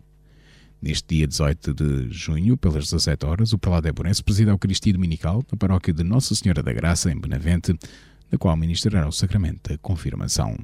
Neste 0.87 1.16
dia 1.16 1.27
18 1.27 1.75
de 1.75 2.12
junho, 2.12 2.57
pelas 2.57 2.85
17 2.85 3.27
horas, 3.27 3.53
o 3.53 3.59
prelado 3.59 3.88
Eburense 3.88 4.22
presida 4.22 4.53
a 4.53 4.55
Eucaristia 4.55 4.92
Dominical 4.92 5.42
na 5.51 5.59
paróquia 5.59 5.92
de 5.92 6.05
Nossa 6.05 6.33
Senhora 6.33 6.62
da 6.62 6.72
Graça, 6.72 7.11
em 7.11 7.18
Benavente, 7.18 7.77
na 8.31 8.38
qual 8.38 8.57
ministrará 8.57 9.09
o 9.09 9.11
sacramento 9.11 9.68
da 9.68 9.79
confirmação. 9.79 10.57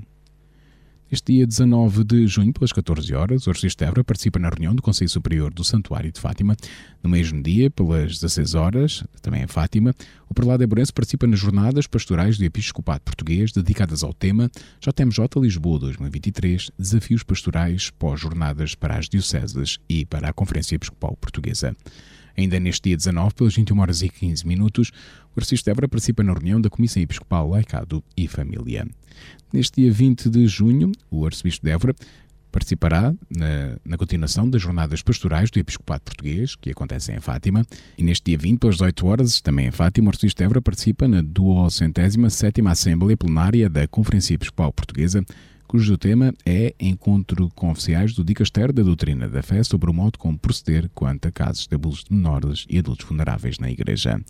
Este 1.13 1.35
dia 1.35 1.47
19 1.47 2.05
de 2.05 2.27
junho, 2.27 2.55
pelas 2.55 2.73
14 2.73 3.15
horas, 3.15 3.47
o 3.47 3.51
Arcebispo 3.51 3.81
de 3.81 3.85
Évora 3.85 4.03
participa 4.03 4.39
na 4.39 4.49
reunião 4.49 4.75
do 4.75 4.81
Conselho 4.81 5.11
Superior 5.11 5.53
do 5.53 5.63
Santuário 5.63 6.11
de 6.11 6.19
Fátima. 6.19 6.57
No 7.03 7.11
mesmo 7.11 7.43
dia, 7.43 7.71
pelas 7.71 8.19
16 8.19 8.55
horas, 8.55 9.05
também 9.21 9.43
em 9.43 9.47
Fátima, 9.47 9.95
o 10.27 10.33
prelado 10.33 10.63
Eburense 10.63 10.91
participa 10.91 11.27
nas 11.27 11.39
jornadas 11.39 11.87
pastorais 11.87 12.39
do 12.39 12.45
Episcopado 12.45 13.03
Português 13.03 13.53
dedicadas 13.53 14.03
ao 14.03 14.15
tema 14.15 14.51
JMJ 14.81 15.27
Lisboa 15.37 15.81
2023, 15.81 16.71
Desafios 16.79 17.23
Pastorais 17.23 17.91
pós-jornadas 17.91 18.75
para 18.75 18.97
as 18.97 19.07
dioceses 19.07 19.79
e 19.87 20.07
para 20.07 20.31
a 20.31 20.33
Conferência 20.33 20.77
Episcopal 20.77 21.15
Portuguesa. 21.21 21.77
Ainda 22.37 22.59
neste 22.59 22.89
dia 22.89 22.97
19, 22.97 23.35
pelas 23.35 23.55
21 23.55 23.79
horas 23.79 24.03
e 24.03 24.09
15 24.09 24.47
minutos, 24.47 24.91
o 25.35 25.41
Arcebispo 25.41 25.71
Évora 25.71 25.89
participa 25.89 26.23
na 26.23 26.33
reunião 26.33 26.61
da 26.61 26.71
Comissão 26.71 27.03
Episcopal 27.03 27.49
Laicado 27.49 28.03
e 28.17 28.29
Família. 28.29 28.87
Neste 29.53 29.83
dia 29.83 29.93
20 29.93 30.29
de 30.29 30.47
junho, 30.47 30.93
o 31.11 31.27
Arcebispo 31.27 31.65
de 31.65 31.73
Évora 31.73 31.95
participará 32.53 33.15
na, 33.31 33.79
na, 33.83 33.97
continuação 33.97 34.49
das 34.49 34.61
jornadas 34.61 35.01
pastorais 35.03 35.51
do 35.51 35.59
Episcopado 35.59 36.03
Português, 36.03 36.55
que 36.55 36.71
acontecem 36.71 37.17
em 37.17 37.21
Fátima. 37.21 37.65
E 37.97 38.05
neste 38.05 38.25
dia 38.27 38.39
20, 38.39 38.61
pelas 38.61 38.77
18 38.77 39.07
horas, 39.07 39.41
também 39.41 39.67
em 39.67 39.71
Fátima, 39.71 40.09
o 40.09 40.11
Arcebispo 40.11 40.39
de 40.39 40.45
Évora 40.45 40.61
participa 40.61 41.09
na 41.09 41.23
207 41.23 42.61
Assembleia 42.67 43.17
Plenária 43.17 43.71
da 43.71 43.89
Conferência 43.89 44.35
Episcopal 44.35 44.71
Portuguesa, 44.73 45.25
cujo 45.73 45.97
tema 45.97 46.35
é 46.45 46.75
Encontro 46.79 47.49
com 47.55 47.71
Oficiais 47.71 48.13
do 48.13 48.23
Dicastério 48.23 48.75
da 48.75 48.83
Doutrina 48.83 49.27
da 49.27 49.43
Fé 49.43 49.63
sobre 49.63 49.89
o 49.89 49.95
modo 49.95 50.19
como 50.19 50.39
proceder 50.39 50.91
quanto 50.95 51.29
a 51.29 51.33
casos 51.33 51.67
de 51.67 51.75
abuso 51.75 52.05
de 52.05 52.15
menores 52.15 52.67
e 52.69 52.79
adultos 52.79 53.07
vulneráveis 53.07 53.59
na 53.59 53.71
Igreja. 53.71 54.21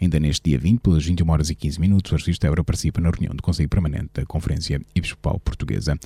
Ainda 0.00 0.18
neste 0.18 0.50
dia 0.50 0.58
20, 0.58 0.80
pelas 0.80 1.06
21 1.06 1.30
horas 1.30 1.50
e 1.50 1.54
15 1.54 1.80
minutos, 1.80 2.10
o 2.10 2.16
Arcebispo 2.16 2.44
Évora 2.44 2.64
participa 2.64 3.00
na 3.00 3.10
reunião 3.10 3.32
do 3.32 3.40
Conselho 3.44 3.68
Permanente 3.68 4.10
da 4.12 4.26
Conferência 4.26 4.82
Episcopal 4.92 5.38
Portuguesa. 5.38 5.96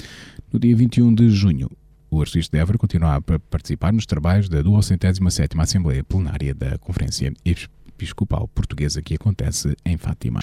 No 0.52 0.60
dia 0.60 0.76
21 0.76 1.14
de 1.14 1.30
junho, 1.30 1.70
o 2.10 2.20
Arcebispo 2.20 2.54
de 2.54 2.76
continua 2.76 3.14
a 3.14 3.22
participar 3.22 3.94
nos 3.94 4.04
trabalhos 4.04 4.50
da 4.50 4.62
207ª 4.62 5.58
Assembleia 5.58 6.04
Plenária 6.04 6.54
da 6.54 6.76
Conferência 6.76 7.32
Episcopal 7.46 8.46
Portuguesa 8.48 9.00
que 9.00 9.14
acontece 9.14 9.74
em 9.86 9.96
Fátima. 9.96 10.40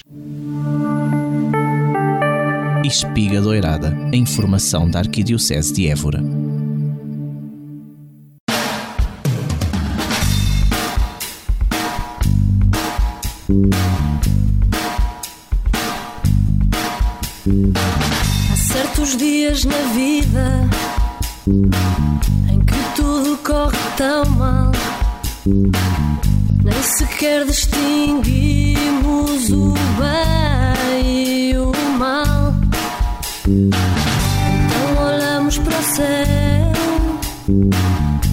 Espiga 2.84 3.40
Doirada, 3.42 3.94
a 4.12 4.16
informação 4.16 4.90
da 4.90 4.98
Arquidiocese 5.00 5.72
de 5.72 5.88
Évora. 5.88 6.22
Há 18.50 18.56
certos 18.56 19.16
dias 19.16 19.64
na 19.64 19.76
vida 19.94 20.68
em 22.50 22.58
que 22.60 22.74
tudo 22.96 23.36
corre 23.38 23.76
tão 23.96 24.24
mal, 24.36 24.72
nem 25.44 26.82
sequer 26.82 27.44
distinguimos 27.44 29.50
o 29.50 29.74
bem 29.98 31.50
e 31.50 31.58
o. 31.58 31.69
Então 33.48 35.02
olhamos 35.02 35.56
para 35.58 35.78
o 35.78 35.82
céu, 35.82 36.72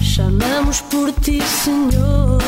chamamos 0.02 0.82
por 0.82 1.10
ti, 1.20 1.42
Senhor. 1.42 2.38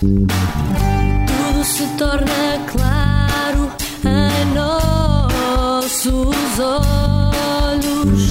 Tudo 0.00 1.64
se 1.64 1.86
torna 1.96 2.58
claro 2.70 3.72
em 4.04 4.54
nossos 4.54 6.36
olhos. 6.58 8.30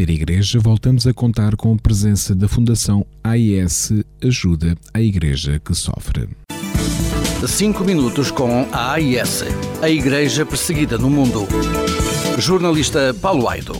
Ser 0.00 0.08
Igreja, 0.08 0.58
voltamos 0.58 1.06
a 1.06 1.12
contar 1.12 1.54
com 1.56 1.74
a 1.74 1.76
presença 1.76 2.34
da 2.34 2.48
Fundação 2.48 3.06
AIS 3.22 3.92
Ajuda 4.24 4.74
à 4.94 5.00
Igreja 5.02 5.60
que 5.62 5.74
Sofre. 5.74 6.26
5 7.46 7.84
minutos 7.84 8.30
com 8.30 8.66
a 8.72 8.92
AIS, 8.92 9.44
a 9.82 9.90
Igreja 9.90 10.46
Perseguida 10.46 10.96
no 10.96 11.10
Mundo. 11.10 11.46
Jornalista 12.38 13.14
Paulo 13.20 13.46
Aido. 13.46 13.74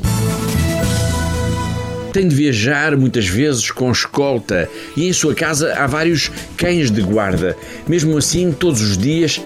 Tem 2.13 2.29
de 2.29 2.37
viajar 2.37 2.99
muitas 2.99 3.27
vezes 3.27 3.71
com 3.71 3.91
escolta 3.91 4.69
e 4.95 5.09
em 5.09 5.15
sua 5.15 5.35
casa 5.35 5.73
há 5.73 5.87
vários 5.87 6.31
cães 6.55 6.91
de 6.91 7.01
guarda. 7.01 7.57
Mesmo 7.89 8.19
assim, 8.19 8.53
todos 8.53 8.83
os 8.83 8.99
dias, 8.99 9.41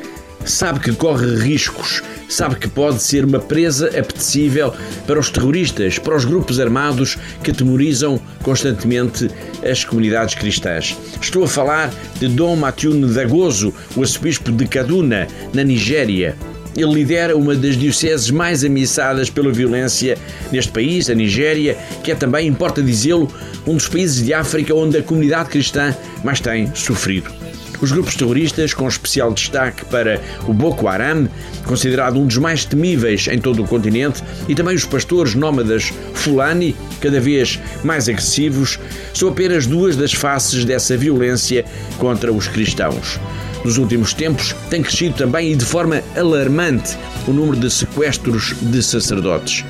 sabe 0.44 0.80
que 0.80 0.92
corre 0.92 1.36
riscos, 1.36 2.02
sabe 2.28 2.56
que 2.56 2.68
pode 2.68 3.02
ser 3.02 3.24
uma 3.24 3.38
presa 3.38 3.88
apetecível 3.88 4.72
para 5.06 5.18
os 5.18 5.30
terroristas, 5.30 5.98
para 5.98 6.16
os 6.16 6.24
grupos 6.24 6.58
armados 6.58 7.16
que 7.42 7.50
atemorizam 7.50 8.20
constantemente 8.42 9.30
as 9.68 9.84
comunidades 9.84 10.34
cristãs. 10.34 10.96
Estou 11.20 11.44
a 11.44 11.48
falar 11.48 11.92
de 12.18 12.28
Dom 12.28 12.56
Matiune 12.56 13.12
Dagoso, 13.12 13.72
o 13.96 14.00
arcebispo 14.02 14.50
de 14.50 14.66
Kaduna, 14.66 15.26
na 15.52 15.62
Nigéria. 15.62 16.36
Ele 16.76 16.92
lidera 16.92 17.36
uma 17.36 17.54
das 17.54 17.76
dioceses 17.76 18.30
mais 18.30 18.64
ameaçadas 18.64 19.30
pela 19.30 19.52
violência 19.52 20.18
neste 20.50 20.72
país, 20.72 21.08
a 21.08 21.14
Nigéria, 21.14 21.78
que 22.02 22.10
é 22.10 22.14
também, 22.14 22.48
importa 22.48 22.82
dizê-lo, 22.82 23.32
um 23.64 23.76
dos 23.76 23.86
países 23.86 24.24
de 24.24 24.34
África 24.34 24.74
onde 24.74 24.98
a 24.98 25.02
comunidade 25.02 25.50
cristã 25.50 25.94
mais 26.24 26.40
tem 26.40 26.74
sofrido. 26.74 27.43
Os 27.84 27.92
grupos 27.92 28.14
terroristas, 28.14 28.72
com 28.72 28.88
especial 28.88 29.30
destaque 29.34 29.84
para 29.84 30.18
o 30.48 30.54
Boko 30.54 30.88
Haram, 30.88 31.28
considerado 31.66 32.18
um 32.18 32.26
dos 32.26 32.38
mais 32.38 32.64
temíveis 32.64 33.28
em 33.28 33.38
todo 33.38 33.62
o 33.62 33.68
continente, 33.68 34.24
e 34.48 34.54
também 34.54 34.74
os 34.74 34.86
pastores 34.86 35.34
nómadas 35.34 35.92
Fulani, 36.14 36.74
cada 36.98 37.20
vez 37.20 37.60
mais 37.84 38.08
agressivos, 38.08 38.78
são 39.12 39.28
apenas 39.28 39.66
duas 39.66 39.96
das 39.96 40.14
faces 40.14 40.64
dessa 40.64 40.96
violência 40.96 41.62
contra 41.98 42.32
os 42.32 42.48
cristãos. 42.48 43.20
Nos 43.62 43.76
últimos 43.76 44.14
tempos, 44.14 44.54
tem 44.70 44.82
crescido 44.82 45.16
também 45.16 45.52
e 45.52 45.54
de 45.54 45.66
forma 45.66 46.02
alarmante 46.16 46.96
o 47.28 47.32
número 47.34 47.58
de 47.58 47.70
sequestros 47.70 48.54
de 48.62 48.82
sacerdotes. 48.82 49.62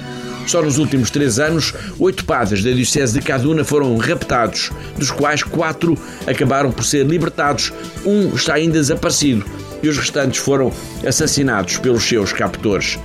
Só 0.46 0.62
nos 0.62 0.78
últimos 0.78 1.10
três 1.10 1.38
anos, 1.38 1.72
oito 1.98 2.24
padres 2.24 2.62
da 2.62 2.70
Diocese 2.70 3.14
de 3.14 3.20
Kaduna 3.20 3.64
foram 3.64 3.96
raptados, 3.96 4.70
dos 4.96 5.10
quais 5.10 5.42
quatro 5.42 5.96
acabaram 6.26 6.70
por 6.70 6.84
ser 6.84 7.06
libertados, 7.06 7.72
um 8.04 8.34
está 8.34 8.54
ainda 8.54 8.74
desaparecido 8.74 9.44
e 9.82 9.88
os 9.88 9.98
restantes 9.98 10.38
foram 10.38 10.72
assassinados 11.06 11.76
pelos 11.78 12.04
seus 12.04 12.32
captores. 12.32 12.98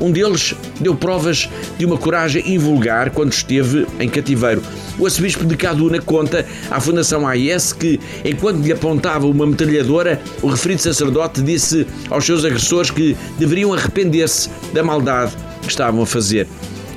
Um 0.00 0.10
deles 0.10 0.54
deu 0.80 0.94
provas 0.94 1.48
de 1.78 1.86
uma 1.86 1.96
coragem 1.96 2.54
invulgar 2.54 3.10
quando 3.10 3.32
esteve 3.32 3.86
em 3.98 4.08
cativeiro. 4.08 4.62
O 4.98 5.06
arcebispo 5.06 5.44
de 5.44 5.56
Kaduna 5.56 6.00
conta 6.00 6.44
à 6.70 6.80
Fundação 6.80 7.26
AIS 7.26 7.72
que, 7.72 7.98
enquanto 8.24 8.62
lhe 8.62 8.72
apontava 8.72 9.26
uma 9.26 9.46
metralhadora, 9.46 10.20
o 10.42 10.48
referido 10.48 10.82
sacerdote 10.82 11.40
disse 11.40 11.86
aos 12.10 12.24
seus 12.24 12.44
agressores 12.44 12.90
que 12.90 13.16
deveriam 13.38 13.72
arrepender-se 13.72 14.50
da 14.74 14.82
maldade 14.82 15.32
que 15.62 15.68
estavam 15.68 16.02
a 16.02 16.06
fazer. 16.06 16.46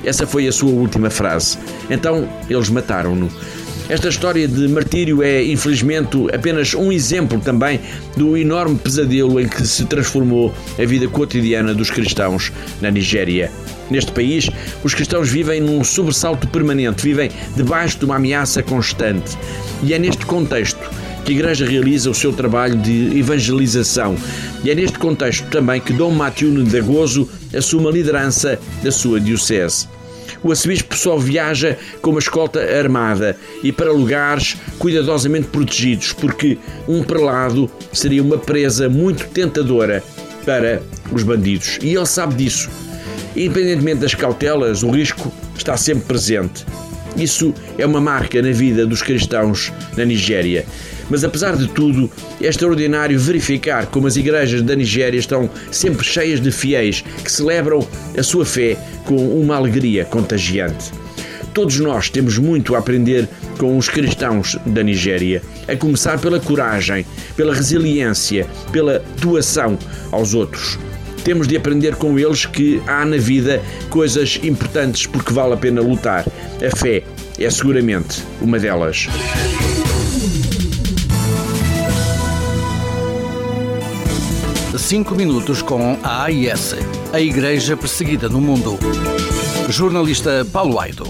Essa 0.04 0.26
foi 0.26 0.46
a 0.48 0.52
sua 0.52 0.70
última 0.70 1.10
frase. 1.10 1.58
Então 1.88 2.28
eles 2.48 2.68
mataram-no. 2.68 3.30
Esta 3.90 4.08
história 4.08 4.46
de 4.46 4.68
martírio 4.68 5.20
é, 5.20 5.42
infelizmente, 5.44 6.16
apenas 6.32 6.74
um 6.74 6.92
exemplo 6.92 7.40
também 7.40 7.80
do 8.16 8.36
enorme 8.36 8.78
pesadelo 8.78 9.40
em 9.40 9.48
que 9.48 9.66
se 9.66 9.84
transformou 9.84 10.54
a 10.78 10.84
vida 10.84 11.08
cotidiana 11.08 11.74
dos 11.74 11.90
cristãos 11.90 12.52
na 12.80 12.88
Nigéria. 12.88 13.50
Neste 13.90 14.12
país, 14.12 14.48
os 14.84 14.94
cristãos 14.94 15.28
vivem 15.28 15.60
num 15.60 15.82
sobressalto 15.82 16.46
permanente, 16.46 17.02
vivem 17.02 17.32
debaixo 17.56 17.98
de 17.98 18.04
uma 18.04 18.14
ameaça 18.14 18.62
constante. 18.62 19.36
E 19.82 19.92
é 19.92 19.98
neste 19.98 20.24
contexto 20.24 20.88
que 21.24 21.32
a 21.32 21.36
Igreja 21.36 21.66
realiza 21.66 22.10
o 22.10 22.14
seu 22.14 22.32
trabalho 22.32 22.76
de 22.76 23.18
evangelização. 23.18 24.16
E 24.64 24.70
é 24.70 24.74
neste 24.74 24.98
contexto 24.98 25.46
também 25.48 25.80
que 25.80 25.92
Dom 25.92 26.10
Matiune 26.10 26.64
Dagoso 26.64 27.28
assume 27.56 27.88
a 27.88 27.92
liderança 27.92 28.58
da 28.82 28.90
sua 28.90 29.20
diocese 29.20 29.88
o 30.42 30.50
arcebispo 30.50 30.96
só 30.96 31.16
viaja 31.16 31.76
com 32.00 32.10
uma 32.10 32.18
escolta 32.18 32.60
armada 32.60 33.36
e 33.62 33.70
para 33.72 33.92
lugares 33.92 34.56
cuidadosamente 34.78 35.48
protegidos, 35.48 36.12
porque 36.12 36.58
um 36.88 37.02
prelado 37.02 37.70
seria 37.92 38.22
uma 38.22 38.38
presa 38.38 38.88
muito 38.88 39.26
tentadora 39.28 40.02
para 40.44 40.82
os 41.12 41.22
bandidos. 41.22 41.78
E 41.82 41.94
ele 41.94 42.06
sabe 42.06 42.34
disso. 42.34 42.70
Independentemente 43.36 44.00
das 44.00 44.14
cautelas, 44.14 44.82
o 44.82 44.90
risco 44.90 45.32
está 45.56 45.76
sempre 45.76 46.04
presente. 46.04 46.64
Isso 47.16 47.52
é 47.76 47.84
uma 47.84 48.00
marca 48.00 48.40
na 48.40 48.50
vida 48.50 48.86
dos 48.86 49.02
cristãos 49.02 49.72
na 49.96 50.04
Nigéria. 50.04 50.64
Mas 51.10 51.24
apesar 51.24 51.56
de 51.56 51.68
tudo, 51.68 52.10
é 52.40 52.46
extraordinário 52.46 53.18
verificar 53.18 53.86
como 53.86 54.06
as 54.06 54.16
igrejas 54.16 54.62
da 54.62 54.76
Nigéria 54.76 55.18
estão 55.18 55.50
sempre 55.70 56.06
cheias 56.06 56.40
de 56.40 56.52
fiéis 56.52 57.02
que 57.22 57.30
celebram 57.30 57.86
a 58.16 58.22
sua 58.22 58.46
fé 58.46 58.78
com 59.04 59.16
uma 59.40 59.56
alegria 59.56 60.04
contagiante. 60.04 60.92
Todos 61.52 61.80
nós 61.80 62.08
temos 62.08 62.38
muito 62.38 62.76
a 62.76 62.78
aprender 62.78 63.28
com 63.58 63.76
os 63.76 63.88
cristãos 63.88 64.56
da 64.64 64.82
Nigéria, 64.82 65.42
a 65.66 65.76
começar 65.76 66.18
pela 66.20 66.38
coragem, 66.38 67.04
pela 67.36 67.52
resiliência, 67.52 68.46
pela 68.70 69.02
doação 69.20 69.76
aos 70.12 70.32
outros. 70.32 70.78
Temos 71.24 71.46
de 71.46 71.56
aprender 71.56 71.96
com 71.96 72.18
eles 72.18 72.46
que 72.46 72.80
há 72.86 73.04
na 73.04 73.18
vida 73.18 73.60
coisas 73.90 74.40
importantes 74.42 75.06
porque 75.06 75.32
vale 75.32 75.54
a 75.54 75.56
pena 75.56 75.82
lutar. 75.82 76.24
A 76.64 76.76
fé 76.76 77.02
é 77.38 77.50
seguramente 77.50 78.22
uma 78.40 78.58
delas. 78.58 79.08
Cinco 84.80 85.14
minutos 85.14 85.62
com 85.62 85.96
a 86.02 86.24
AIS, 86.24 86.74
a 87.12 87.20
Igreja 87.20 87.76
Perseguida 87.76 88.28
no 88.28 88.40
Mundo. 88.40 88.76
Jornalista 89.68 90.44
Paulo 90.50 90.80
Aido. 90.80 91.04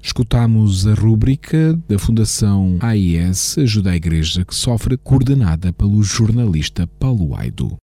Escutamos 0.00 0.86
a 0.86 0.94
rúbrica 0.94 1.76
da 1.88 1.98
Fundação 1.98 2.76
AIS 2.80 3.58
Ajuda 3.58 3.90
à 3.90 3.96
Igreja 3.96 4.44
que 4.44 4.54
Sofre, 4.54 4.96
coordenada 4.96 5.72
pelo 5.72 6.02
jornalista 6.04 6.86
Paulo 7.00 7.34
Aido. 7.34 7.76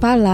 Palavra 0.00 0.33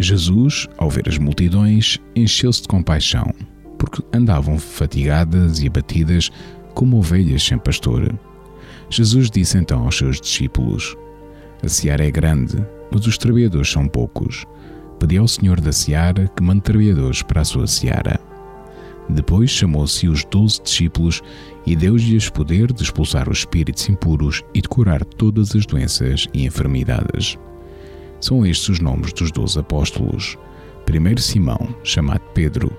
Jesus, 0.00 0.68
ao 0.76 0.88
ver 0.88 1.08
as 1.08 1.18
multidões, 1.18 1.98
encheu-se 2.14 2.62
de 2.62 2.68
compaixão, 2.68 3.32
porque 3.78 4.02
andavam 4.12 4.58
fatigadas 4.58 5.60
e 5.60 5.66
abatidas 5.66 6.30
como 6.74 6.98
ovelhas 6.98 7.42
sem 7.42 7.58
pastor. 7.58 8.14
Jesus 8.88 9.30
disse 9.30 9.58
então 9.58 9.84
aos 9.84 9.96
seus 9.96 10.20
discípulos: 10.20 10.96
A 11.62 11.68
seara 11.68 12.06
é 12.06 12.10
grande, 12.10 12.64
mas 12.92 13.06
os 13.06 13.18
trabalhadores 13.18 13.70
são 13.70 13.88
poucos. 13.88 14.46
Pedi 15.00 15.18
ao 15.18 15.28
Senhor 15.28 15.60
da 15.60 15.72
seara 15.72 16.28
que 16.28 16.42
mande 16.42 16.62
trabalhadores 16.62 17.22
para 17.22 17.40
a 17.40 17.44
sua 17.44 17.66
seara. 17.66 18.20
Depois 19.08 19.50
chamou-se 19.50 20.06
os 20.08 20.24
doze 20.24 20.62
discípulos 20.62 21.22
e 21.66 21.74
deu-lhes 21.74 22.28
poder 22.28 22.72
de 22.72 22.82
expulsar 22.82 23.28
os 23.28 23.38
espíritos 23.38 23.88
impuros 23.88 24.42
e 24.54 24.60
de 24.60 24.68
curar 24.68 25.04
todas 25.04 25.56
as 25.56 25.66
doenças 25.66 26.26
e 26.32 26.44
enfermidades. 26.44 27.38
São 28.20 28.44
estes 28.44 28.68
os 28.68 28.80
nomes 28.80 29.12
dos 29.12 29.30
doze 29.30 29.58
apóstolos. 29.58 30.36
Primeiro 30.84 31.20
Simão, 31.20 31.74
chamado 31.84 32.22
Pedro, 32.34 32.72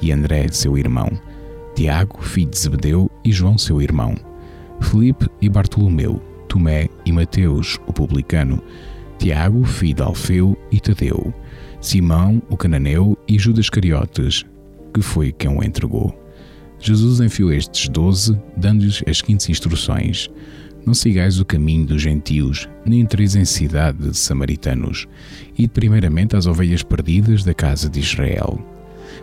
e 0.00 0.12
André, 0.12 0.46
seu 0.48 0.78
irmão, 0.78 1.10
Tiago, 1.74 2.22
filho 2.22 2.50
de 2.50 2.58
Zebedeu, 2.58 3.10
e 3.24 3.32
João, 3.32 3.58
seu 3.58 3.82
irmão, 3.82 4.14
Felipe 4.80 5.28
e 5.40 5.48
Bartolomeu, 5.48 6.22
Tomé 6.48 6.88
e 7.04 7.12
Mateus, 7.12 7.78
o 7.86 7.92
publicano, 7.92 8.62
Tiago, 9.18 9.64
filho 9.64 9.94
de 9.94 10.02
Alfeu 10.02 10.56
e 10.70 10.80
Tadeu, 10.80 11.34
Simão, 11.80 12.40
o 12.48 12.56
cananeu 12.56 13.18
e 13.26 13.38
Judas 13.38 13.68
Cariotes, 13.68 14.44
que 14.94 15.02
foi 15.02 15.32
quem 15.32 15.50
o 15.50 15.62
entregou. 15.62 16.16
Jesus 16.80 17.20
enviou 17.20 17.52
estes 17.52 17.88
doze, 17.88 18.40
dando-lhes 18.56 19.02
as 19.06 19.18
seguintes 19.18 19.48
instruções: 19.48 20.30
Não 20.88 20.94
sigais 20.94 21.38
o 21.38 21.44
caminho 21.44 21.84
dos 21.84 22.00
gentios, 22.00 22.66
nem 22.82 23.00
entreis 23.00 23.36
em 23.36 23.44
cidade 23.44 24.08
de 24.08 24.16
samaritanos. 24.16 25.06
Ide 25.54 25.68
primeiramente 25.68 26.34
às 26.34 26.46
ovelhas 26.46 26.82
perdidas 26.82 27.44
da 27.44 27.52
casa 27.52 27.90
de 27.90 28.00
Israel. 28.00 28.58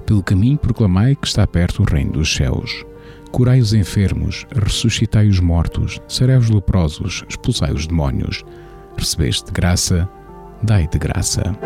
Pelo 0.05 0.21
caminho 0.21 0.59
proclamai 0.59 1.15
que 1.15 1.25
está 1.25 1.47
perto 1.47 1.81
o 1.81 1.83
reino 1.83 2.11
dos 2.11 2.31
céus. 2.31 2.85
Curai 3.31 3.59
os 3.59 3.73
enfermos, 3.73 4.45
ressuscitai 4.55 5.27
os 5.27 5.39
mortos, 5.39 5.99
sarai 6.07 6.37
os 6.37 6.51
leprosos, 6.51 7.23
expulsai 7.27 7.73
os 7.73 7.87
demónios. 7.87 8.43
Recebeste 8.95 9.51
graça, 9.51 10.07
dai 10.61 10.87
de 10.87 10.99
graça. 10.99 11.57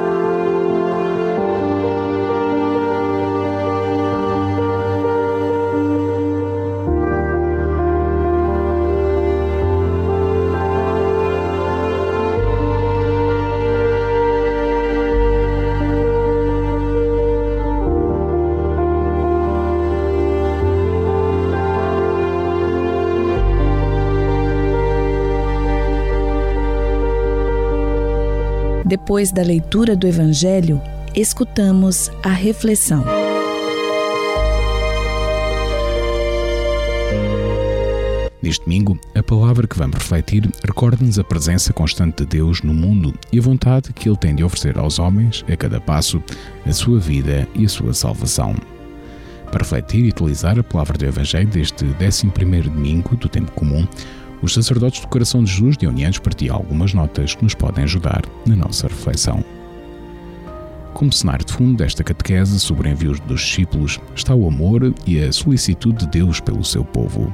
Depois 29.19 29.33
da 29.33 29.43
leitura 29.43 29.97
do 29.97 30.07
Evangelho, 30.07 30.81
escutamos 31.13 32.09
a 32.23 32.29
reflexão. 32.29 33.03
Neste 38.41 38.63
domingo, 38.63 38.97
a 39.13 39.21
palavra 39.21 39.67
que 39.67 39.77
vamos 39.77 39.97
refletir 39.97 40.49
recorda-nos 40.65 41.19
a 41.19 41.23
presença 41.25 41.73
constante 41.73 42.23
de 42.23 42.27
Deus 42.27 42.61
no 42.61 42.73
mundo 42.73 43.13
e 43.29 43.39
a 43.39 43.41
vontade 43.41 43.91
que 43.91 44.07
Ele 44.07 44.15
tem 44.15 44.33
de 44.33 44.41
oferecer 44.45 44.77
aos 44.77 44.99
homens, 44.99 45.43
a 45.51 45.57
cada 45.57 45.81
passo, 45.81 46.23
a 46.65 46.71
sua 46.71 46.97
vida 46.97 47.45
e 47.53 47.65
a 47.65 47.69
sua 47.69 47.93
salvação. 47.93 48.55
Para 49.51 49.63
refletir 49.63 50.05
e 50.05 50.09
utilizar 50.11 50.57
a 50.57 50.63
palavra 50.63 50.97
do 50.97 51.05
Evangelho 51.05 51.49
deste 51.49 51.83
11 51.83 52.27
domingo 52.69 53.17
do 53.17 53.27
tempo 53.27 53.51
comum, 53.51 53.85
os 54.41 54.53
sacerdotes 54.53 55.01
do 55.01 55.07
Coração 55.07 55.43
de 55.43 55.51
Jesus 55.51 55.77
de 55.77 55.87
Unianos 55.87 56.19
partilham 56.19 56.55
algumas 56.55 56.93
notas 56.93 57.35
que 57.35 57.43
nos 57.43 57.53
podem 57.53 57.83
ajudar 57.83 58.23
na 58.45 58.55
nossa 58.55 58.87
reflexão. 58.87 59.43
Como 60.93 61.13
cenário 61.13 61.45
de 61.45 61.53
fundo 61.53 61.77
desta 61.77 62.03
catequese 62.03 62.59
sobre 62.59 62.89
o 62.89 62.91
envio 62.91 63.13
dos 63.21 63.41
discípulos 63.41 63.99
está 64.15 64.33
o 64.33 64.47
amor 64.47 64.93
e 65.05 65.19
a 65.19 65.31
solicitude 65.31 65.99
de 65.99 66.07
Deus 66.07 66.39
pelo 66.39 66.63
seu 66.63 66.83
povo. 66.83 67.33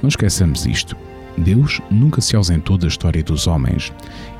Não 0.00 0.08
esqueçamos 0.08 0.66
isto. 0.66 0.96
Deus 1.36 1.80
nunca 1.90 2.20
se 2.20 2.36
ausentou 2.36 2.76
da 2.76 2.86
história 2.86 3.22
dos 3.22 3.46
homens. 3.46 3.92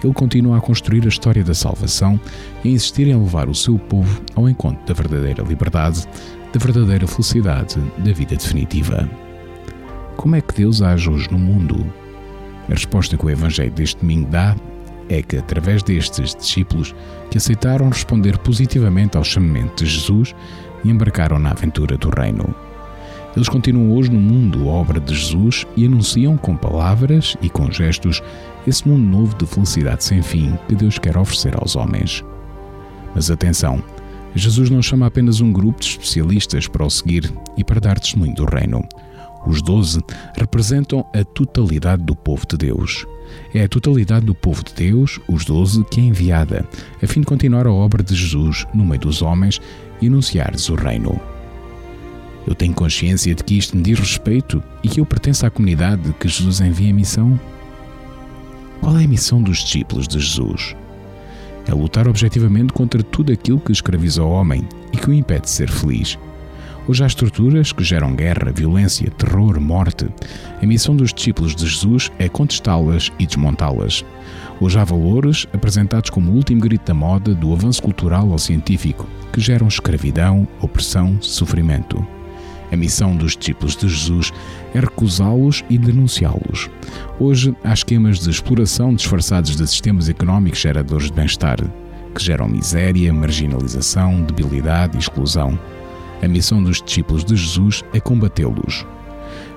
Ele 0.02 0.12
continua 0.12 0.58
a 0.58 0.60
construir 0.60 1.04
a 1.04 1.08
história 1.08 1.42
da 1.42 1.54
salvação 1.54 2.20
e 2.64 2.68
a 2.68 2.72
insistir 2.72 3.08
em 3.08 3.14
levar 3.14 3.48
o 3.48 3.54
seu 3.54 3.78
povo 3.78 4.22
ao 4.34 4.48
encontro 4.48 4.84
da 4.86 4.94
verdadeira 4.94 5.42
liberdade, 5.42 6.06
da 6.52 6.58
verdadeira 6.58 7.06
felicidade, 7.06 7.78
da 7.98 8.12
vida 8.12 8.36
definitiva. 8.36 9.08
Como 10.16 10.36
é 10.36 10.40
que 10.40 10.54
Deus 10.54 10.82
age 10.82 11.10
hoje 11.10 11.30
no 11.30 11.38
mundo? 11.38 11.86
A 12.68 12.72
resposta 12.72 13.16
que 13.16 13.26
o 13.26 13.30
Evangelho 13.30 13.72
deste 13.72 14.00
domingo 14.00 14.30
dá 14.30 14.54
é 15.08 15.20
que, 15.20 15.36
através 15.36 15.82
destes 15.82 16.34
discípulos 16.34 16.94
que 17.30 17.38
aceitaram 17.38 17.88
responder 17.88 18.38
positivamente 18.38 19.16
ao 19.16 19.24
chamamento 19.24 19.84
de 19.84 19.90
Jesus 19.90 20.34
e 20.84 20.90
embarcaram 20.90 21.38
na 21.38 21.50
aventura 21.50 21.96
do 21.96 22.08
Reino. 22.10 22.54
Eles 23.34 23.48
continuam 23.48 23.96
hoje 23.96 24.10
no 24.10 24.20
mundo, 24.20 24.68
obra 24.68 25.00
de 25.00 25.14
Jesus, 25.14 25.66
e 25.76 25.86
anunciam 25.86 26.36
com 26.36 26.54
palavras 26.56 27.36
e 27.40 27.48
com 27.48 27.70
gestos 27.70 28.22
esse 28.66 28.86
mundo 28.86 29.04
novo 29.04 29.34
de 29.36 29.46
felicidade 29.46 30.04
sem 30.04 30.22
fim 30.22 30.58
que 30.68 30.74
Deus 30.74 30.98
quer 30.98 31.16
oferecer 31.16 31.54
aos 31.56 31.74
homens. 31.74 32.22
Mas 33.14 33.30
atenção, 33.30 33.82
Jesus 34.34 34.70
não 34.70 34.82
chama 34.82 35.06
apenas 35.06 35.40
um 35.40 35.52
grupo 35.52 35.80
de 35.80 35.88
especialistas 35.88 36.68
para 36.68 36.84
o 36.84 36.90
seguir 36.90 37.32
e 37.56 37.64
para 37.64 37.80
dar 37.80 37.98
testemunho 37.98 38.34
do 38.34 38.44
Reino. 38.44 38.86
Os 39.46 39.60
doze 39.60 40.00
representam 40.36 41.04
a 41.14 41.24
totalidade 41.24 42.02
do 42.02 42.14
povo 42.14 42.46
de 42.46 42.56
Deus. 42.56 43.06
É 43.54 43.64
a 43.64 43.68
totalidade 43.68 44.26
do 44.26 44.34
povo 44.34 44.62
de 44.62 44.72
Deus, 44.74 45.18
os 45.28 45.44
doze, 45.44 45.84
que 45.84 46.00
é 46.00 46.04
enviada, 46.04 46.66
a 47.02 47.06
fim 47.06 47.20
de 47.20 47.26
continuar 47.26 47.66
a 47.66 47.72
obra 47.72 48.02
de 48.02 48.14
Jesus 48.14 48.66
no 48.74 48.84
meio 48.84 49.00
dos 49.00 49.22
homens 49.22 49.60
e 50.00 50.06
anunciar-lhes 50.06 50.68
o 50.68 50.74
Reino. 50.74 51.20
Eu 52.46 52.54
tenho 52.54 52.74
consciência 52.74 53.34
de 53.34 53.42
que 53.42 53.56
isto 53.56 53.76
me 53.76 53.82
diz 53.82 53.98
respeito 53.98 54.62
e 54.82 54.88
que 54.88 55.00
eu 55.00 55.06
pertenço 55.06 55.46
à 55.46 55.50
comunidade 55.50 56.12
que 56.18 56.28
Jesus 56.28 56.60
envia 56.60 56.88
em 56.88 56.92
missão? 56.92 57.38
Qual 58.80 58.98
é 58.98 59.04
a 59.04 59.08
missão 59.08 59.40
dos 59.40 59.58
discípulos 59.58 60.08
de 60.08 60.18
Jesus? 60.18 60.74
É 61.66 61.72
lutar 61.72 62.08
objetivamente 62.08 62.72
contra 62.72 63.02
tudo 63.02 63.32
aquilo 63.32 63.60
que 63.60 63.70
escraviza 63.70 64.24
o 64.24 64.30
homem 64.30 64.68
e 64.92 64.96
que 64.96 65.08
o 65.08 65.14
impede 65.14 65.42
de 65.42 65.50
ser 65.50 65.70
feliz. 65.70 66.18
Hoje 66.88 67.04
há 67.04 67.06
estruturas 67.06 67.70
que 67.70 67.84
geram 67.84 68.16
guerra, 68.16 68.50
violência, 68.52 69.08
terror, 69.12 69.60
morte. 69.60 70.08
A 70.60 70.66
missão 70.66 70.96
dos 70.96 71.14
discípulos 71.14 71.54
de 71.54 71.68
Jesus 71.68 72.10
é 72.18 72.28
contestá-las 72.28 73.08
e 73.20 73.26
desmontá-las. 73.26 74.04
Hoje 74.60 74.80
há 74.80 74.84
valores 74.84 75.46
apresentados 75.52 76.10
como 76.10 76.32
o 76.32 76.34
último 76.34 76.60
grito 76.60 76.86
da 76.86 76.94
moda 76.94 77.36
do 77.36 77.52
avanço 77.52 77.80
cultural 77.80 78.28
ou 78.28 78.38
científico 78.38 79.06
que 79.32 79.40
geram 79.40 79.68
escravidão, 79.68 80.46
opressão, 80.60 81.16
sofrimento. 81.20 82.04
A 82.72 82.76
missão 82.76 83.14
dos 83.16 83.36
discípulos 83.36 83.76
de 83.76 83.88
Jesus 83.88 84.32
é 84.74 84.80
recusá-los 84.80 85.62
e 85.70 85.78
denunciá-los. 85.78 86.68
Hoje 87.20 87.54
há 87.62 87.72
esquemas 87.72 88.18
de 88.18 88.28
exploração 88.28 88.92
disfarçados 88.92 89.54
de 89.54 89.66
sistemas 89.68 90.08
económicos 90.08 90.58
geradores 90.58 91.06
de 91.06 91.12
bem-estar, 91.12 91.58
que 92.12 92.22
geram 92.22 92.48
miséria, 92.48 93.12
marginalização, 93.12 94.22
debilidade 94.22 94.96
e 94.96 95.00
exclusão. 95.00 95.56
A 96.22 96.28
missão 96.28 96.62
dos 96.62 96.80
discípulos 96.80 97.24
de 97.24 97.36
Jesus 97.36 97.82
é 97.92 97.98
combatê-los. 97.98 98.86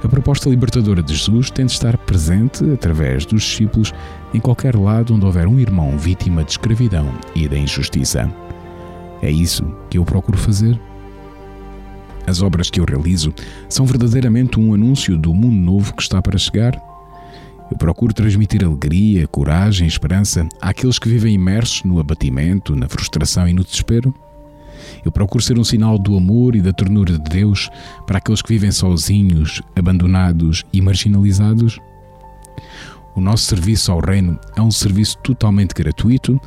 A 0.03 0.07
proposta 0.07 0.49
libertadora 0.49 1.03
de 1.03 1.13
Jesus 1.13 1.51
tem 1.51 1.65
de 1.67 1.71
estar 1.71 1.95
presente, 1.95 2.63
através 2.71 3.25
dos 3.25 3.43
discípulos, 3.43 3.93
em 4.33 4.39
qualquer 4.39 4.75
lado 4.75 5.13
onde 5.13 5.25
houver 5.25 5.47
um 5.47 5.59
irmão 5.59 5.95
vítima 5.97 6.43
de 6.43 6.51
escravidão 6.51 7.11
e 7.35 7.47
da 7.47 7.57
injustiça. 7.57 8.31
É 9.21 9.29
isso 9.29 9.63
que 9.89 9.97
eu 9.97 10.03
procuro 10.05 10.37
fazer. 10.37 10.79
As 12.27 12.41
obras 12.41 12.71
que 12.71 12.79
eu 12.79 12.85
realizo 12.85 13.31
são 13.69 13.85
verdadeiramente 13.85 14.59
um 14.59 14.73
anúncio 14.73 15.17
do 15.17 15.33
mundo 15.33 15.55
novo 15.55 15.93
que 15.93 16.01
está 16.01 16.19
para 16.21 16.37
chegar. 16.37 16.75
Eu 17.71 17.77
procuro 17.77 18.13
transmitir 18.13 18.63
alegria, 18.63 19.27
coragem 19.27 19.85
e 19.85 19.89
esperança 19.89 20.47
àqueles 20.59 20.97
que 20.97 21.09
vivem 21.09 21.33
imersos 21.33 21.83
no 21.83 21.99
abatimento, 21.99 22.75
na 22.75 22.89
frustração 22.89 23.47
e 23.47 23.53
no 23.53 23.63
desespero. 23.63 24.13
Eu 25.03 25.11
procuro 25.11 25.43
ser 25.43 25.57
um 25.57 25.63
sinal 25.63 25.97
do 25.97 26.15
amor 26.15 26.55
e 26.55 26.61
da 26.61 26.71
ternura 26.71 27.13
de 27.13 27.29
Deus 27.29 27.69
para 28.05 28.17
aqueles 28.17 28.41
que 28.41 28.49
vivem 28.49 28.71
sozinhos, 28.71 29.61
abandonados 29.75 30.63
e 30.71 30.81
marginalizados. 30.81 31.79
O 33.15 33.21
nosso 33.21 33.45
serviço 33.45 33.91
ao 33.91 33.99
Reino 33.99 34.39
é 34.55 34.61
um 34.61 34.71
serviço 34.71 35.17
totalmente 35.19 35.73
gratuito 35.73 36.39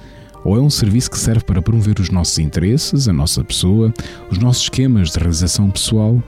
ou 0.45 0.57
é 0.57 0.61
um 0.61 0.71
serviço 0.71 1.11
que 1.11 1.19
serve 1.19 1.45
para 1.45 1.63
promover 1.63 1.99
os 1.99 2.11
nossos 2.11 2.39
interesses, 2.39 3.09
a 3.09 3.13
nossa 3.13 3.43
pessoa, 3.43 3.93
os 4.31 4.39
nossos 4.39 4.65
esquemas 4.65 5.11
de 5.11 5.19
realização 5.19 5.71
pessoal? 5.71 6.23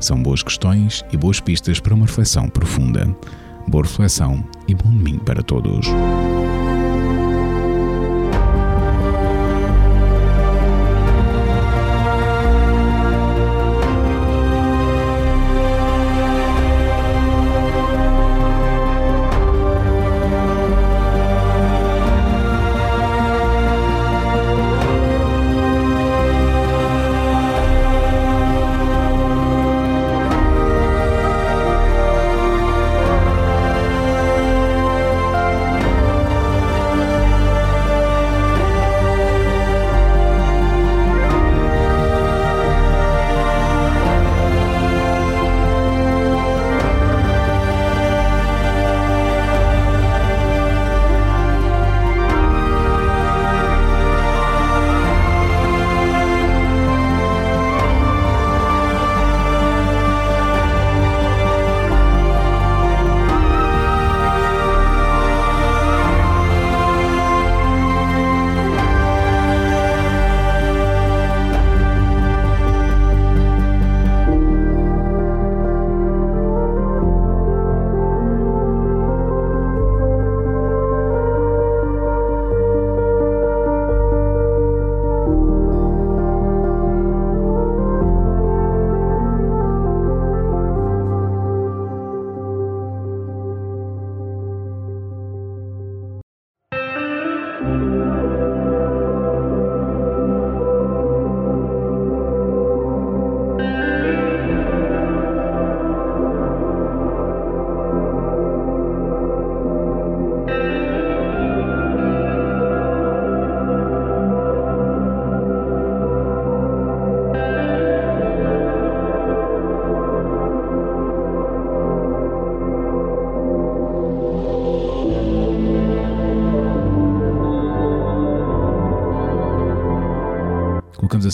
São 0.00 0.22
boas 0.22 0.42
questões 0.42 1.04
e 1.12 1.16
boas 1.16 1.40
pistas 1.40 1.80
para 1.80 1.94
uma 1.94 2.06
reflexão 2.06 2.48
profunda. 2.48 3.16
Boa 3.66 3.84
reflexão 3.84 4.44
e 4.68 4.74
bom 4.74 4.90
domingo 4.90 5.24
para 5.24 5.42
todos. 5.42 5.86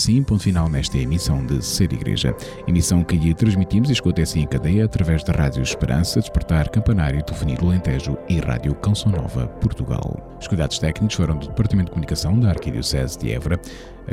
Assim 0.01 0.23
ponto 0.23 0.41
final 0.41 0.67
nesta 0.67 0.97
emissão 0.97 1.45
de 1.45 1.63
Ser 1.63 1.93
Igreja. 1.93 2.35
Emissão 2.67 3.03
que 3.03 3.15
lhe 3.15 3.35
transmitimos 3.35 3.87
e 3.87 3.93
escuta 3.93 4.23
assim 4.23 4.41
em 4.41 4.47
cadeia 4.47 4.85
através 4.85 5.23
da 5.23 5.31
Rádio 5.31 5.61
Esperança, 5.61 6.19
Despertar, 6.19 6.69
Campanário, 6.69 7.21
Telefonia 7.21 7.55
do 7.55 7.67
Alentejo 7.67 8.17
e 8.27 8.39
Rádio 8.39 8.73
Canção 8.73 9.11
Nova, 9.11 9.47
Portugal. 9.47 10.35
Os 10.39 10.47
cuidados 10.47 10.79
técnicos 10.79 11.15
foram 11.15 11.37
do 11.37 11.49
Departamento 11.49 11.85
de 11.85 11.91
Comunicação 11.91 12.39
da 12.39 12.49
Arquidiocese 12.49 13.19
de 13.19 13.31
Évora, 13.31 13.61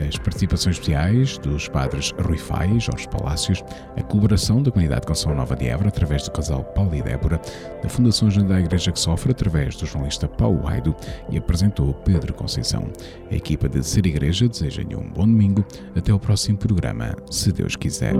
as 0.06 0.18
participações 0.18 0.76
especiais 0.76 1.38
dos 1.38 1.68
padres 1.68 2.12
Rui 2.20 2.36
Faia 2.36 2.74
e 2.74 2.80
Jorge 2.80 3.08
Palácios, 3.08 3.64
a 3.96 4.02
colaboração 4.02 4.62
da 4.62 4.70
Comunidade 4.70 5.06
Canção 5.06 5.34
Nova 5.34 5.56
de 5.56 5.66
Évora 5.66 5.88
através 5.88 6.24
do 6.24 6.30
casal 6.30 6.62
Paulo 6.62 6.94
e 6.94 7.02
Débora, 7.02 7.40
da 7.82 7.88
Fundação 7.88 8.28
da 8.28 8.60
Igreja 8.60 8.92
que 8.92 9.00
Sofre 9.00 9.32
através 9.32 9.76
do 9.76 9.86
jornalista 9.86 10.28
Paulo 10.28 10.68
Aido 10.68 10.94
e 11.30 11.38
apresentou 11.38 11.94
Pedro 11.94 12.34
Conceição. 12.34 12.90
A 13.30 13.34
equipa 13.34 13.68
de 13.68 13.82
Ser 13.82 14.06
Igreja 14.06 14.46
deseja-lhe 14.46 14.94
um 14.94 15.08
bom 15.08 15.26
domingo. 15.26 15.64
Até 15.94 16.12
o 16.12 16.18
próximo 16.18 16.58
programa, 16.58 17.16
se 17.30 17.52
Deus 17.52 17.76
quiser. 17.76 18.14